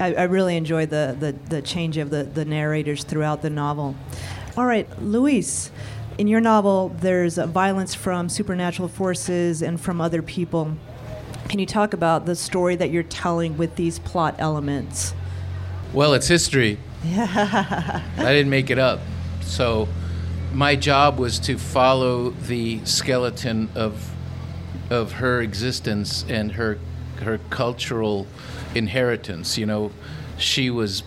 I, 0.01 0.15
I 0.15 0.23
really 0.25 0.57
enjoyed 0.57 0.91
the, 0.91 1.17
the, 1.19 1.33
the 1.55 1.63
change 1.63 1.99
of 1.99 2.11
the, 2.11 2.25
the 2.25 2.45
narrators 2.45 3.05
throughout 3.05 3.43
the 3.43 3.51
novel. 3.51 3.95
All 4.57 4.67
right, 4.67 4.89
Luis, 5.01 5.71
in 6.19 6.27
your 6.27 6.41
novel, 6.41 6.89
there's 7.01 7.37
violence 7.37 7.95
from 7.95 8.29
supernatural 8.29 8.89
forces 8.89 9.63
and 9.63 9.81
from 9.81 10.01
other 10.01 10.23
people. 10.23 10.77
Can 11.49 11.59
you 11.59 11.67
talk 11.67 11.93
about 11.93 12.27
the 12.27 12.35
story 12.35 12.77
that 12.77 12.91
you're 12.91 13.03
telling 13.03 13.57
with 13.57 13.77
these 13.77 13.99
plot 13.99 14.35
elements? 14.39 15.15
Well, 15.93 16.15
it's 16.15 16.29
history. 16.29 16.79
I 17.05 18.03
didn't 18.17 18.51
make 18.51 18.71
it 18.71 18.79
up. 18.79 19.01
So 19.43 19.89
my 20.53 20.77
job 20.77 21.19
was 21.19 21.39
to 21.41 21.59
follow 21.59 22.31
the 22.31 22.85
skeleton 22.85 23.69
of 23.75 24.11
of 24.91 25.13
her 25.13 25.41
existence 25.41 26.25
and 26.29 26.53
her 26.53 26.79
her 27.23 27.39
cultural 27.51 28.27
inheritance. 28.75 29.59
You 29.59 29.67
know, 29.67 29.93
she 30.39 30.71
was 30.71 31.03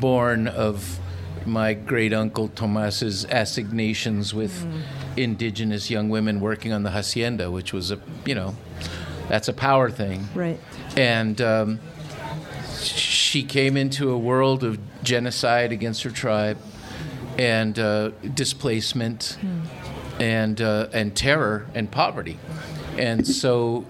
born 0.00 0.48
of 0.48 0.98
my 1.46 1.74
great 1.74 2.12
uncle 2.12 2.48
Tomas's 2.48 3.24
assignations 3.26 4.34
with 4.34 4.64
mm. 4.64 4.82
indigenous 5.16 5.90
young 5.90 6.08
women 6.08 6.40
working 6.40 6.72
on 6.72 6.82
the 6.82 6.90
hacienda, 6.90 7.50
which 7.50 7.72
was 7.72 7.90
a 7.90 8.00
you 8.24 8.34
know 8.34 8.54
that's 9.28 9.48
a 9.48 9.52
power 9.52 9.90
thing, 9.90 10.28
right? 10.34 10.60
And 10.96 11.40
um, 11.40 11.80
she 12.80 13.42
came 13.42 13.76
into 13.76 14.10
a 14.10 14.18
world 14.18 14.64
of 14.64 14.78
genocide 15.02 15.72
against 15.72 16.02
her 16.02 16.10
tribe 16.10 16.58
and 17.38 17.78
uh, 17.78 18.10
displacement 18.34 19.38
mm. 19.40 20.20
and 20.20 20.60
uh, 20.60 20.88
and 20.92 21.16
terror 21.16 21.66
and 21.74 21.90
poverty, 21.90 22.38
and 22.98 23.26
so 23.26 23.86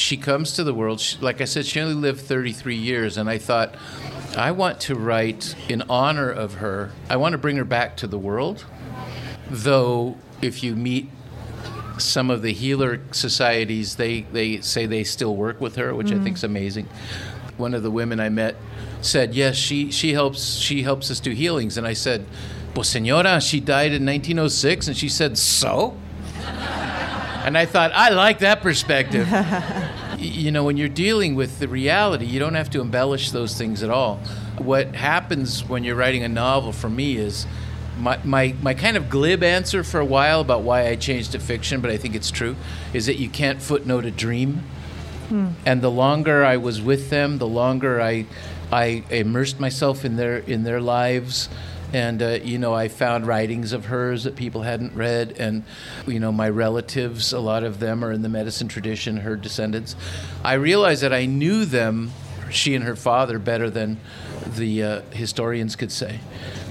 she 0.00 0.16
comes 0.16 0.52
to 0.52 0.64
the 0.64 0.74
world. 0.74 1.00
She, 1.00 1.18
like 1.18 1.40
I 1.40 1.44
said, 1.44 1.66
she 1.66 1.80
only 1.80 1.94
lived 1.94 2.20
33 2.20 2.74
years, 2.74 3.16
and 3.16 3.28
I 3.28 3.38
thought, 3.38 3.74
I 4.36 4.50
want 4.52 4.80
to 4.80 4.94
write 4.94 5.54
in 5.68 5.82
honor 5.88 6.30
of 6.30 6.54
her. 6.54 6.92
I 7.08 7.16
want 7.16 7.32
to 7.32 7.38
bring 7.38 7.56
her 7.56 7.64
back 7.64 7.96
to 7.98 8.06
the 8.06 8.18
world. 8.18 8.64
Though, 9.50 10.16
if 10.40 10.62
you 10.62 10.74
meet 10.74 11.10
some 11.98 12.30
of 12.30 12.42
the 12.42 12.52
healer 12.52 13.00
societies, 13.12 13.96
they, 13.96 14.22
they 14.32 14.60
say 14.60 14.86
they 14.86 15.04
still 15.04 15.36
work 15.36 15.60
with 15.60 15.76
her, 15.76 15.94
which 15.94 16.08
mm. 16.08 16.20
I 16.20 16.24
think 16.24 16.36
is 16.36 16.44
amazing. 16.44 16.88
One 17.56 17.74
of 17.74 17.82
the 17.82 17.90
women 17.90 18.20
I 18.20 18.30
met 18.30 18.56
said, 19.02 19.34
"Yes, 19.34 19.56
she 19.56 19.90
she 19.90 20.14
helps 20.14 20.56
she 20.56 20.82
helps 20.82 21.10
us 21.10 21.20
do 21.20 21.32
healings," 21.32 21.76
and 21.76 21.86
I 21.86 21.92
said, 21.92 22.24
"Pues 22.72 22.88
señora, 22.94 23.46
she 23.46 23.60
died 23.60 23.92
in 23.92 24.06
1906," 24.06 24.88
and 24.88 24.96
she 24.96 25.10
said, 25.10 25.36
"So." 25.36 25.94
and 27.44 27.56
I 27.56 27.66
thought, 27.66 27.92
I 27.94 28.10
like 28.10 28.38
that 28.40 28.62
perspective. 28.62 29.28
you 30.20 30.52
know, 30.52 30.64
when 30.64 30.76
you're 30.76 30.88
dealing 30.88 31.34
with 31.34 31.58
the 31.58 31.68
reality, 31.68 32.26
you 32.26 32.38
don't 32.38 32.54
have 32.54 32.70
to 32.70 32.80
embellish 32.80 33.30
those 33.30 33.56
things 33.56 33.82
at 33.82 33.90
all. 33.90 34.16
What 34.58 34.94
happens 34.94 35.64
when 35.64 35.82
you're 35.82 35.96
writing 35.96 36.22
a 36.22 36.28
novel 36.28 36.72
for 36.72 36.90
me 36.90 37.16
is 37.16 37.46
my, 37.98 38.18
my, 38.24 38.54
my 38.62 38.74
kind 38.74 38.96
of 38.96 39.08
glib 39.08 39.42
answer 39.42 39.82
for 39.82 39.98
a 40.00 40.04
while 40.04 40.40
about 40.40 40.62
why 40.62 40.88
I 40.88 40.96
changed 40.96 41.32
to 41.32 41.38
fiction, 41.38 41.80
but 41.80 41.90
I 41.90 41.96
think 41.96 42.14
it's 42.14 42.30
true, 42.30 42.56
is 42.92 43.06
that 43.06 43.16
you 43.16 43.28
can't 43.28 43.62
footnote 43.62 44.04
a 44.04 44.10
dream. 44.10 44.62
Hmm. 45.28 45.48
And 45.64 45.80
the 45.80 45.90
longer 45.90 46.44
I 46.44 46.56
was 46.56 46.82
with 46.82 47.08
them, 47.08 47.38
the 47.38 47.46
longer 47.46 48.00
I, 48.00 48.26
I 48.70 49.04
immersed 49.10 49.58
myself 49.58 50.04
in 50.04 50.16
their 50.16 50.38
in 50.38 50.64
their 50.64 50.80
lives, 50.80 51.48
and 51.92 52.22
uh, 52.22 52.28
you 52.42 52.58
know 52.58 52.74
I 52.74 52.88
found 52.88 53.26
writings 53.26 53.72
of 53.72 53.86
hers 53.86 54.24
that 54.24 54.36
people 54.36 54.62
hadn't 54.62 54.94
read, 54.94 55.36
and 55.38 55.64
you 56.06 56.20
know 56.20 56.32
my 56.32 56.48
relatives, 56.48 57.32
a 57.32 57.40
lot 57.40 57.64
of 57.64 57.80
them 57.80 58.04
are 58.04 58.12
in 58.12 58.22
the 58.22 58.28
medicine 58.28 58.68
tradition, 58.68 59.18
her 59.18 59.36
descendants. 59.36 59.96
I 60.44 60.54
realized 60.54 61.02
that 61.02 61.12
I 61.12 61.26
knew 61.26 61.64
them, 61.64 62.12
she 62.50 62.74
and 62.74 62.84
her 62.84 62.96
father, 62.96 63.38
better 63.38 63.70
than 63.70 63.98
the 64.56 64.82
uh, 64.82 65.00
historians 65.10 65.76
could 65.76 65.92
say 65.92 66.20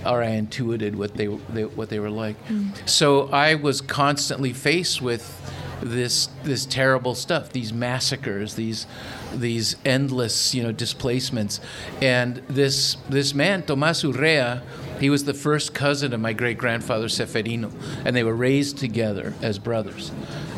or 0.05 0.23
I 0.23 0.29
intuited 0.29 0.95
what 0.95 1.15
they, 1.15 1.27
they 1.27 1.65
what 1.65 1.89
they 1.89 1.99
were 1.99 2.09
like. 2.09 2.35
Mm. 2.47 2.87
So 2.87 3.29
I 3.29 3.55
was 3.55 3.81
constantly 3.81 4.53
faced 4.53 5.01
with 5.01 5.35
this 5.81 6.29
this 6.43 6.65
terrible 6.65 7.15
stuff, 7.15 7.51
these 7.51 7.71
massacres, 7.73 8.55
these 8.55 8.87
these 9.33 9.75
endless 9.85 10.53
you 10.53 10.63
know 10.63 10.71
displacements, 10.71 11.59
and 12.01 12.37
this 12.47 12.95
this 13.09 13.33
man 13.33 13.63
Tomás 13.63 14.03
Urrea. 14.03 14.61
He 14.99 15.09
was 15.09 15.23
the 15.23 15.33
first 15.33 15.73
cousin 15.73 16.13
of 16.13 16.19
my 16.19 16.33
great 16.33 16.57
grandfather 16.57 17.07
Seferino, 17.07 17.71
and 18.03 18.15
they 18.15 18.23
were 18.23 18.35
raised 18.35 18.77
together 18.77 19.33
as 19.41 19.57
brothers. 19.57 20.09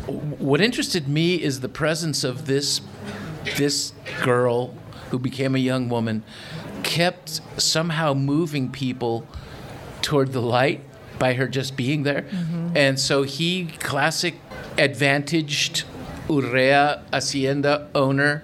What 0.08 0.62
interested 0.62 1.08
me 1.08 1.36
is 1.36 1.60
the 1.60 1.70
presence 1.70 2.24
of 2.24 2.48
this 2.48 2.82
this 3.58 3.94
girl 4.24 4.74
who 5.12 5.20
became 5.20 5.56
a 5.56 5.60
young 5.60 5.90
woman 5.90 6.24
kept 6.84 7.42
somehow 7.58 8.14
moving 8.14 8.72
people 8.72 9.28
toward 10.02 10.34
the 10.34 10.42
light 10.42 10.82
by 11.20 11.34
her 11.34 11.48
just 11.48 11.76
being 11.76 12.04
there. 12.04 12.24
Mm-hmm. 12.24 12.76
And 12.76 13.00
so 13.00 13.24
he, 13.24 13.68
classic 13.80 14.36
advantaged 14.82 15.84
Urrea 16.28 17.04
Hacienda 17.14 17.88
owner, 17.94 18.44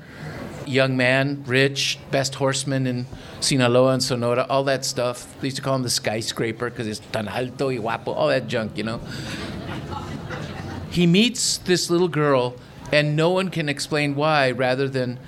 young 0.65 0.95
man, 0.95 1.43
rich, 1.47 1.97
best 2.11 2.35
horseman 2.35 2.85
in 2.85 3.07
Sinaloa 3.39 3.93
and 3.93 4.03
Sonora, 4.03 4.45
all 4.49 4.63
that 4.65 4.85
stuff. 4.85 5.35
They 5.41 5.47
used 5.47 5.57
to 5.57 5.63
call 5.63 5.75
him 5.75 5.83
the 5.83 5.89
skyscraper 5.89 6.69
because 6.69 6.87
it's 6.87 6.99
tan 7.11 7.27
alto 7.27 7.69
y 7.69 7.77
guapo, 7.77 8.11
all 8.11 8.27
that 8.27 8.47
junk, 8.47 8.77
you 8.77 8.83
know. 8.83 9.01
He 10.91 11.07
meets 11.07 11.57
this 11.57 11.89
little 11.89 12.07
girl, 12.07 12.55
and 12.91 13.15
no 13.15 13.29
one 13.31 13.49
can 13.49 13.67
explain 13.67 14.15
why, 14.15 14.51
rather 14.51 14.87
than 14.87 15.19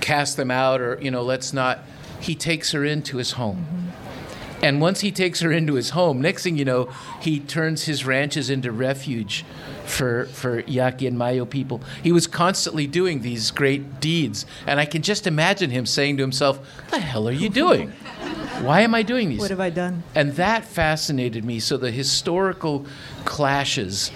cast 0.00 0.36
them 0.36 0.50
out 0.50 0.80
or, 0.80 0.98
you 1.00 1.10
know, 1.10 1.22
let's 1.22 1.52
not 1.52 1.78
he 2.20 2.34
takes 2.34 2.70
her 2.72 2.84
into 2.84 3.16
his 3.16 3.32
home. 3.32 3.81
And 4.62 4.80
once 4.80 5.00
he 5.00 5.10
takes 5.10 5.40
her 5.40 5.50
into 5.50 5.74
his 5.74 5.90
home, 5.90 6.20
next 6.20 6.44
thing 6.44 6.56
you 6.56 6.64
know, 6.64 6.88
he 7.20 7.40
turns 7.40 7.84
his 7.84 8.06
ranches 8.06 8.48
into 8.48 8.70
refuge 8.70 9.44
for 9.84 10.26
for 10.26 10.60
Yaqui 10.60 11.08
and 11.08 11.18
Mayo 11.18 11.44
people. 11.44 11.80
He 12.02 12.12
was 12.12 12.28
constantly 12.28 12.86
doing 12.86 13.22
these 13.22 13.50
great 13.50 14.00
deeds, 14.00 14.46
and 14.66 14.78
I 14.78 14.84
can 14.84 15.02
just 15.02 15.26
imagine 15.26 15.70
him 15.70 15.84
saying 15.84 16.16
to 16.18 16.22
himself, 16.22 16.58
What 16.58 16.90
"The 16.90 17.00
hell 17.00 17.28
are 17.28 17.32
you 17.32 17.48
doing? 17.48 17.90
Why 18.60 18.82
am 18.82 18.94
I 18.94 19.02
doing 19.02 19.28
these? 19.28 19.40
What 19.40 19.50
have 19.50 19.60
I 19.60 19.70
done?" 19.70 20.04
And 20.14 20.36
that 20.36 20.64
fascinated 20.64 21.44
me. 21.44 21.58
So 21.58 21.76
the 21.76 21.90
historical 21.90 22.86
clashes 23.24 24.12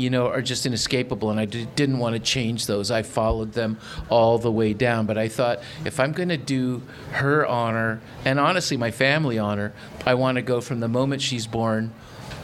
you 0.00 0.10
know, 0.10 0.26
are 0.26 0.42
just 0.42 0.66
inescapable. 0.66 1.30
And 1.30 1.38
I 1.38 1.44
d- 1.44 1.68
didn't 1.76 1.98
want 1.98 2.14
to 2.14 2.20
change 2.20 2.66
those. 2.66 2.90
I 2.90 3.02
followed 3.02 3.52
them 3.52 3.78
all 4.08 4.38
the 4.38 4.50
way 4.50 4.72
down. 4.72 5.06
But 5.06 5.18
I 5.18 5.28
thought 5.28 5.60
if 5.84 6.00
I'm 6.00 6.12
going 6.12 6.30
to 6.30 6.36
do 6.36 6.82
her 7.12 7.46
honor, 7.46 8.00
and 8.24 8.40
honestly, 8.40 8.76
my 8.76 8.90
family 8.90 9.38
honor, 9.38 9.72
I 10.06 10.14
want 10.14 10.36
to 10.36 10.42
go 10.42 10.60
from 10.60 10.80
the 10.80 10.88
moment 10.88 11.22
she's 11.22 11.46
born 11.46 11.92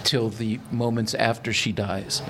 till 0.04 0.28
the 0.28 0.60
moments 0.70 1.14
after 1.14 1.52
she 1.52 1.72
dies. 1.72 2.22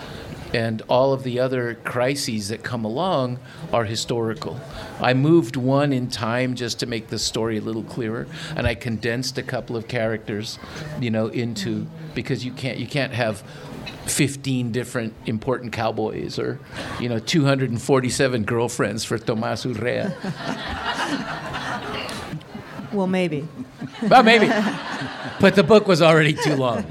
And 0.55 0.81
all 0.89 1.13
of 1.13 1.25
the 1.25 1.41
other 1.41 1.75
crises 1.75 2.49
that 2.49 2.63
come 2.63 2.85
along 2.85 3.41
are 3.73 3.85
historical. 3.85 4.59
I 5.01 5.13
moved 5.13 5.57
one 5.57 5.93
in 5.93 6.09
time 6.09 6.55
just 6.55 6.79
to 6.81 6.87
make 6.87 7.09
the 7.09 7.19
story 7.19 7.59
a 7.59 7.61
little 7.61 7.83
clearer, 7.83 8.27
and 8.55 8.67
I 8.67 8.75
condensed 8.75 9.37
a 9.37 9.43
couple 9.43 9.77
of 9.77 9.89
characters, 9.89 10.59
you 11.01 11.11
know, 11.11 11.27
into 11.27 11.87
because 12.15 12.45
you 12.45 12.53
can't 12.53 12.79
you 12.79 12.87
can't 12.87 13.13
have 13.13 13.43
15 14.07 14.73
different 14.73 15.15
important 15.27 15.73
cowboys 15.73 16.39
or, 16.39 16.59
you 17.01 17.09
know, 17.09 17.19
247 17.19 18.45
girlfriends 18.45 19.05
for 19.05 19.19
Tomas 19.19 19.65
Urrea. 19.65 20.15
well, 22.93 23.07
maybe. 23.07 23.47
well, 24.09 24.23
maybe. 24.23 24.47
But 25.41 25.55
the 25.55 25.63
book 25.63 25.87
was 25.87 26.03
already 26.03 26.33
too 26.33 26.57
long. 26.57 26.85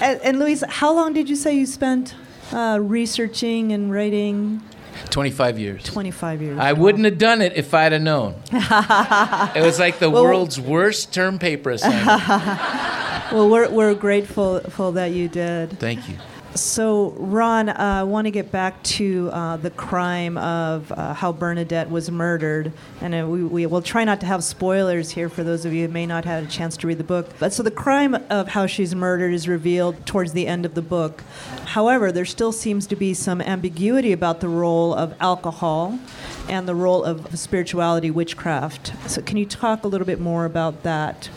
And, 0.00 0.20
and 0.22 0.38
Luis, 0.38 0.64
how 0.66 0.92
long 0.94 1.12
did 1.12 1.28
you 1.28 1.36
say 1.36 1.54
you 1.54 1.66
spent 1.66 2.14
uh, 2.52 2.78
researching 2.80 3.72
and 3.72 3.92
writing? 3.92 4.62
25 5.10 5.58
years. 5.58 5.82
25 5.84 6.42
years. 6.42 6.58
I 6.58 6.72
wouldn't 6.72 7.04
have 7.04 7.18
done 7.18 7.42
it 7.42 7.54
if 7.56 7.74
I'd 7.74 7.92
have 7.92 8.02
known. 8.02 8.34
it 8.52 9.62
was 9.62 9.78
like 9.78 9.98
the 9.98 10.10
well, 10.10 10.24
world's 10.24 10.60
worst 10.60 11.12
term 11.12 11.38
paper 11.38 11.70
assignment. 11.70 12.06
well, 13.32 13.48
we're, 13.48 13.70
we're 13.70 13.94
grateful 13.94 14.60
for 14.60 14.92
that 14.92 15.12
you 15.12 15.28
did. 15.28 15.78
Thank 15.78 16.08
you. 16.08 16.16
So, 16.54 17.10
Ron, 17.16 17.68
uh, 17.68 17.74
I 17.78 18.02
want 18.02 18.24
to 18.24 18.32
get 18.32 18.50
back 18.50 18.82
to 18.82 19.30
uh, 19.32 19.56
the 19.56 19.70
crime 19.70 20.36
of 20.36 20.90
uh, 20.90 21.14
how 21.14 21.32
Bernadette 21.32 21.88
was 21.88 22.10
murdered. 22.10 22.72
And 23.00 23.14
uh, 23.14 23.24
we, 23.28 23.44
we 23.44 23.66
will 23.66 23.82
try 23.82 24.02
not 24.02 24.18
to 24.20 24.26
have 24.26 24.42
spoilers 24.42 25.10
here 25.10 25.28
for 25.28 25.44
those 25.44 25.64
of 25.64 25.72
you 25.72 25.86
who 25.86 25.92
may 25.92 26.06
not 26.06 26.24
have 26.24 26.42
had 26.42 26.50
a 26.50 26.52
chance 26.52 26.76
to 26.78 26.88
read 26.88 26.98
the 26.98 27.04
book. 27.04 27.28
But 27.38 27.52
so 27.52 27.62
the 27.62 27.70
crime 27.70 28.16
of 28.30 28.48
how 28.48 28.66
she's 28.66 28.96
murdered 28.96 29.32
is 29.32 29.46
revealed 29.46 30.04
towards 30.06 30.32
the 30.32 30.48
end 30.48 30.66
of 30.66 30.74
the 30.74 30.82
book. 30.82 31.22
However, 31.66 32.10
there 32.10 32.24
still 32.24 32.52
seems 32.52 32.84
to 32.88 32.96
be 32.96 33.14
some 33.14 33.40
ambiguity 33.40 34.10
about 34.10 34.40
the 34.40 34.48
role 34.48 34.92
of 34.92 35.14
alcohol 35.20 36.00
and 36.48 36.66
the 36.66 36.74
role 36.74 37.04
of 37.04 37.38
spirituality, 37.38 38.10
witchcraft. 38.10 38.92
So, 39.08 39.22
can 39.22 39.36
you 39.36 39.46
talk 39.46 39.84
a 39.84 39.88
little 39.88 40.06
bit 40.06 40.18
more 40.18 40.46
about 40.46 40.82
that? 40.82 41.28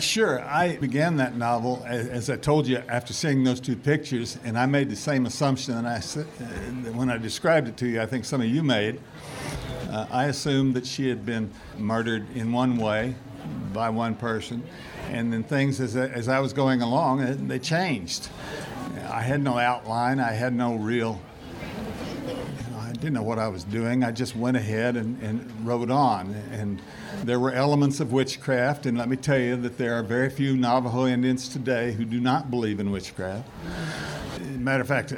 Sure. 0.00 0.42
I 0.42 0.76
began 0.76 1.18
that 1.18 1.36
novel, 1.36 1.84
as 1.86 2.30
I 2.30 2.36
told 2.36 2.66
you, 2.66 2.78
after 2.88 3.12
seeing 3.12 3.44
those 3.44 3.60
two 3.60 3.76
pictures, 3.76 4.38
and 4.44 4.58
I 4.58 4.64
made 4.64 4.88
the 4.88 4.96
same 4.96 5.26
assumption 5.26 5.74
that 5.74 5.84
I, 5.84 6.20
uh, 6.20 6.92
when 6.92 7.10
I 7.10 7.18
described 7.18 7.68
it 7.68 7.76
to 7.78 7.86
you, 7.86 8.00
I 8.00 8.06
think 8.06 8.24
some 8.24 8.40
of 8.40 8.46
you 8.46 8.62
made. 8.62 8.98
Uh, 9.90 10.06
I 10.10 10.24
assumed 10.24 10.74
that 10.74 10.86
she 10.86 11.08
had 11.08 11.26
been 11.26 11.50
murdered 11.76 12.34
in 12.34 12.50
one 12.50 12.78
way 12.78 13.14
by 13.74 13.90
one 13.90 14.14
person, 14.14 14.62
and 15.10 15.32
then 15.32 15.42
things 15.42 15.80
as, 15.80 15.96
as 15.96 16.28
I 16.28 16.40
was 16.40 16.54
going 16.54 16.80
along, 16.80 17.20
uh, 17.20 17.36
they 17.38 17.58
changed. 17.58 18.28
I 19.06 19.20
had 19.20 19.42
no 19.42 19.58
outline, 19.58 20.18
I 20.18 20.32
had 20.32 20.54
no 20.54 20.76
real 20.76 21.20
didn't 23.00 23.14
know 23.14 23.22
what 23.22 23.38
I 23.38 23.48
was 23.48 23.64
doing. 23.64 24.04
I 24.04 24.12
just 24.12 24.36
went 24.36 24.58
ahead 24.58 24.94
and, 24.96 25.20
and 25.22 25.66
wrote 25.66 25.90
on. 25.90 26.34
And 26.52 26.82
there 27.24 27.40
were 27.40 27.50
elements 27.50 27.98
of 27.98 28.12
witchcraft, 28.12 28.84
and 28.84 28.98
let 28.98 29.08
me 29.08 29.16
tell 29.16 29.38
you 29.38 29.56
that 29.56 29.78
there 29.78 29.94
are 29.94 30.02
very 30.02 30.28
few 30.28 30.54
Navajo 30.54 31.06
Indians 31.06 31.48
today 31.48 31.92
who 31.92 32.04
do 32.04 32.20
not 32.20 32.50
believe 32.50 32.78
in 32.78 32.90
witchcraft. 32.90 33.48
Matter 34.40 34.82
of 34.82 34.88
fact, 34.88 35.12
uh, 35.12 35.16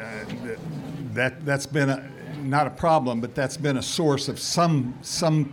that 1.15 1.45
that's 1.45 1.67
been 1.67 1.91
a, 1.91 2.09
not 2.43 2.69
a 2.69 2.71
problem, 2.71 3.21
but 3.21 3.35
that's 3.35 3.57
been 3.57 3.77
a 3.77 3.83
source 3.83 4.29
of 4.29 4.39
some 4.39 4.97
some 5.03 5.53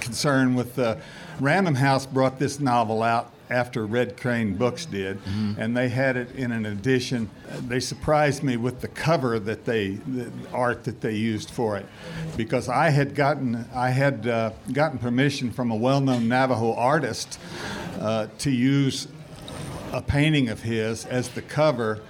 concern 0.00 0.54
with 0.54 0.76
the 0.76 1.00
Random 1.40 1.74
House 1.74 2.04
brought 2.04 2.38
this 2.38 2.60
novel 2.60 3.02
out 3.02 3.32
after 3.50 3.84
Red 3.84 4.16
Crane 4.16 4.54
Books 4.54 4.86
did, 4.86 5.18
mm-hmm. 5.24 5.60
and 5.60 5.76
they 5.76 5.88
had 5.88 6.16
it 6.16 6.30
in 6.36 6.52
an 6.52 6.66
edition. 6.66 7.28
They 7.68 7.80
surprised 7.80 8.42
me 8.42 8.56
with 8.56 8.80
the 8.80 8.88
cover 8.88 9.38
that 9.40 9.64
they, 9.64 9.88
the 10.06 10.30
art 10.52 10.84
that 10.84 11.00
they 11.00 11.14
used 11.14 11.50
for 11.50 11.76
it, 11.76 11.86
because 12.36 12.68
I 12.68 12.90
had 12.90 13.14
gotten 13.14 13.66
I 13.74 13.90
had 13.90 14.26
uh, 14.26 14.52
gotten 14.72 14.98
permission 14.98 15.50
from 15.50 15.70
a 15.70 15.76
well-known 15.76 16.28
Navajo 16.28 16.74
artist 16.74 17.38
uh, 18.00 18.28
to 18.38 18.50
use 18.50 19.08
a 19.92 20.00
painting 20.00 20.48
of 20.48 20.62
his 20.62 21.04
as 21.06 21.28
the 21.30 21.42
cover 21.42 22.00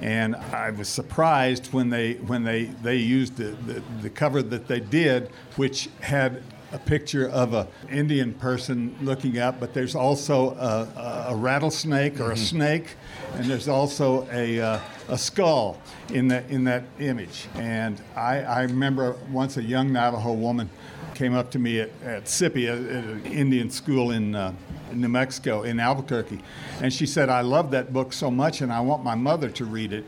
And 0.00 0.36
I 0.36 0.70
was 0.70 0.88
surprised 0.88 1.72
when 1.72 1.90
they 1.90 2.14
when 2.14 2.44
they 2.44 2.64
they 2.64 2.96
used 2.96 3.36
the, 3.36 3.56
the, 3.66 3.82
the 4.02 4.10
cover 4.10 4.42
that 4.42 4.68
they 4.68 4.80
did, 4.80 5.30
which 5.56 5.88
had 6.00 6.42
a 6.76 6.78
picture 6.78 7.26
of 7.30 7.54
an 7.54 7.66
Indian 7.90 8.34
person 8.34 8.94
looking 9.00 9.38
up, 9.38 9.58
but 9.58 9.72
there's 9.72 9.94
also 9.94 10.50
a, 10.50 11.30
a 11.30 11.34
rattlesnake 11.34 12.20
or 12.20 12.32
a 12.32 12.34
mm-hmm. 12.34 12.44
snake, 12.44 12.96
and 13.34 13.46
there's 13.46 13.66
also 13.66 14.28
a, 14.30 14.60
uh, 14.60 14.80
a 15.08 15.16
skull 15.16 15.78
in 16.10 16.28
that 16.28 16.48
in 16.50 16.64
that 16.64 16.84
image. 17.00 17.48
And 17.54 18.00
I, 18.14 18.42
I 18.42 18.62
remember 18.62 19.16
once 19.30 19.56
a 19.56 19.62
young 19.62 19.90
Navajo 19.90 20.34
woman 20.34 20.68
came 21.14 21.34
up 21.34 21.50
to 21.52 21.58
me 21.58 21.80
at, 21.80 21.90
at 22.04 22.28
SIPI, 22.28 22.68
at, 22.68 22.78
at 22.78 23.04
an 23.04 23.24
Indian 23.24 23.70
school 23.70 24.10
in, 24.10 24.34
uh, 24.34 24.52
New 24.92 25.08
Mexico, 25.08 25.62
in 25.62 25.80
Albuquerque, 25.80 26.40
and 26.82 26.92
she 26.92 27.06
said, 27.06 27.30
"I 27.30 27.40
love 27.40 27.70
that 27.70 27.92
book 27.92 28.12
so 28.12 28.30
much, 28.30 28.60
and 28.60 28.70
I 28.70 28.80
want 28.80 29.02
my 29.02 29.14
mother 29.14 29.48
to 29.48 29.64
read 29.64 29.92
it." 29.94 30.04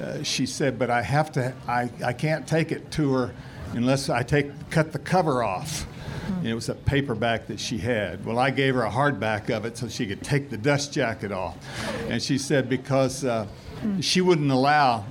Uh, 0.00 0.22
she 0.22 0.46
said, 0.46 0.78
"But 0.78 0.90
I 0.90 1.02
have 1.02 1.32
to. 1.32 1.52
I, 1.66 1.90
I 2.04 2.12
can't 2.12 2.46
take 2.46 2.70
it 2.70 2.90
to 2.92 3.12
her." 3.14 3.34
Unless 3.72 4.08
I 4.08 4.22
take 4.22 4.70
cut 4.70 4.92
the 4.92 4.98
cover 4.98 5.42
off. 5.42 5.82
Hmm. 5.82 6.46
It 6.46 6.54
was 6.54 6.68
a 6.68 6.74
paperback 6.74 7.46
that 7.46 7.58
she 7.58 7.78
had. 7.78 8.24
Well, 8.24 8.38
I 8.38 8.50
gave 8.50 8.74
her 8.74 8.82
a 8.82 8.90
hardback 8.90 9.54
of 9.54 9.64
it 9.64 9.78
so 9.78 9.88
she 9.88 10.06
could 10.06 10.22
take 10.22 10.50
the 10.50 10.58
dust 10.58 10.92
jacket 10.92 11.32
off. 11.32 11.56
And 12.08 12.22
she 12.22 12.38
said 12.38 12.68
because 12.68 13.24
uh, 13.24 13.46
hmm. 13.80 14.00
she 14.00 14.20
wouldn't 14.20 14.50
allow 14.50 15.04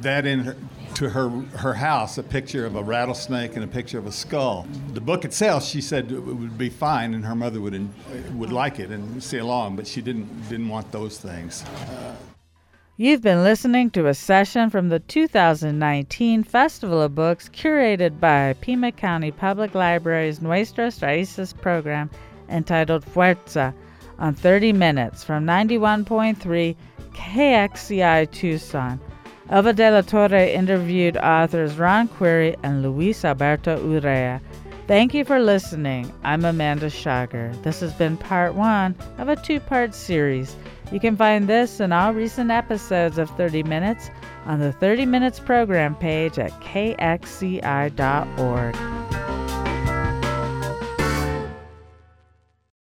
that 0.00 0.26
in 0.26 0.40
her, 0.40 0.56
to 0.94 1.08
her 1.08 1.28
her 1.56 1.74
house 1.74 2.18
a 2.18 2.22
picture 2.22 2.66
of 2.66 2.76
a 2.76 2.82
rattlesnake 2.82 3.54
and 3.54 3.64
a 3.64 3.68
picture 3.68 3.98
of 3.98 4.06
a 4.06 4.12
skull. 4.12 4.66
The 4.92 5.00
book 5.00 5.24
itself, 5.24 5.64
she 5.64 5.80
said, 5.80 6.12
it 6.12 6.20
would 6.20 6.58
be 6.58 6.68
fine, 6.68 7.14
and 7.14 7.24
her 7.24 7.34
mother 7.34 7.60
would 7.60 7.88
would 8.34 8.52
like 8.52 8.78
it 8.78 8.90
and 8.90 9.22
see 9.22 9.38
along, 9.38 9.76
but 9.76 9.86
she 9.86 10.02
didn't 10.02 10.48
didn't 10.48 10.68
want 10.68 10.92
those 10.92 11.18
things. 11.18 11.64
Uh, 11.64 12.14
You've 13.02 13.20
been 13.20 13.42
listening 13.42 13.90
to 13.90 14.06
a 14.06 14.14
session 14.14 14.70
from 14.70 14.88
the 14.88 15.00
2019 15.00 16.44
Festival 16.44 17.02
of 17.02 17.16
Books 17.16 17.48
curated 17.48 18.20
by 18.20 18.54
Pima 18.60 18.92
County 18.92 19.32
Public 19.32 19.74
Library's 19.74 20.40
Nuestras 20.40 21.00
Raíces 21.00 21.52
program 21.52 22.10
entitled 22.48 23.04
Fuerza 23.04 23.74
on 24.20 24.34
30 24.34 24.72
Minutes 24.74 25.24
from 25.24 25.44
91.3 25.44 26.76
KXCI 27.12 28.30
Tucson. 28.30 29.00
Elva 29.50 29.72
de 29.72 29.90
la 29.90 30.02
Torre 30.02 30.54
interviewed 30.54 31.16
authors 31.16 31.74
Ron 31.78 32.06
Querry 32.06 32.54
and 32.62 32.84
Luis 32.84 33.24
Alberto 33.24 33.78
Urrea. 33.78 34.40
Thank 34.86 35.12
you 35.12 35.24
for 35.24 35.40
listening. 35.40 36.12
I'm 36.22 36.44
Amanda 36.44 36.88
Schager. 36.88 37.52
This 37.64 37.80
has 37.80 37.92
been 37.94 38.16
part 38.16 38.54
one 38.54 38.94
of 39.18 39.28
a 39.28 39.34
two 39.34 39.58
part 39.58 39.92
series. 39.92 40.54
You 40.92 41.00
can 41.00 41.16
find 41.16 41.48
this 41.48 41.80
and 41.80 41.92
all 41.94 42.12
recent 42.12 42.50
episodes 42.50 43.16
of 43.16 43.30
30 43.30 43.62
Minutes 43.62 44.10
on 44.44 44.60
the 44.60 44.72
30 44.72 45.06
Minutes 45.06 45.40
program 45.40 45.94
page 45.94 46.38
at 46.38 46.52
kxci.org. 46.60 47.62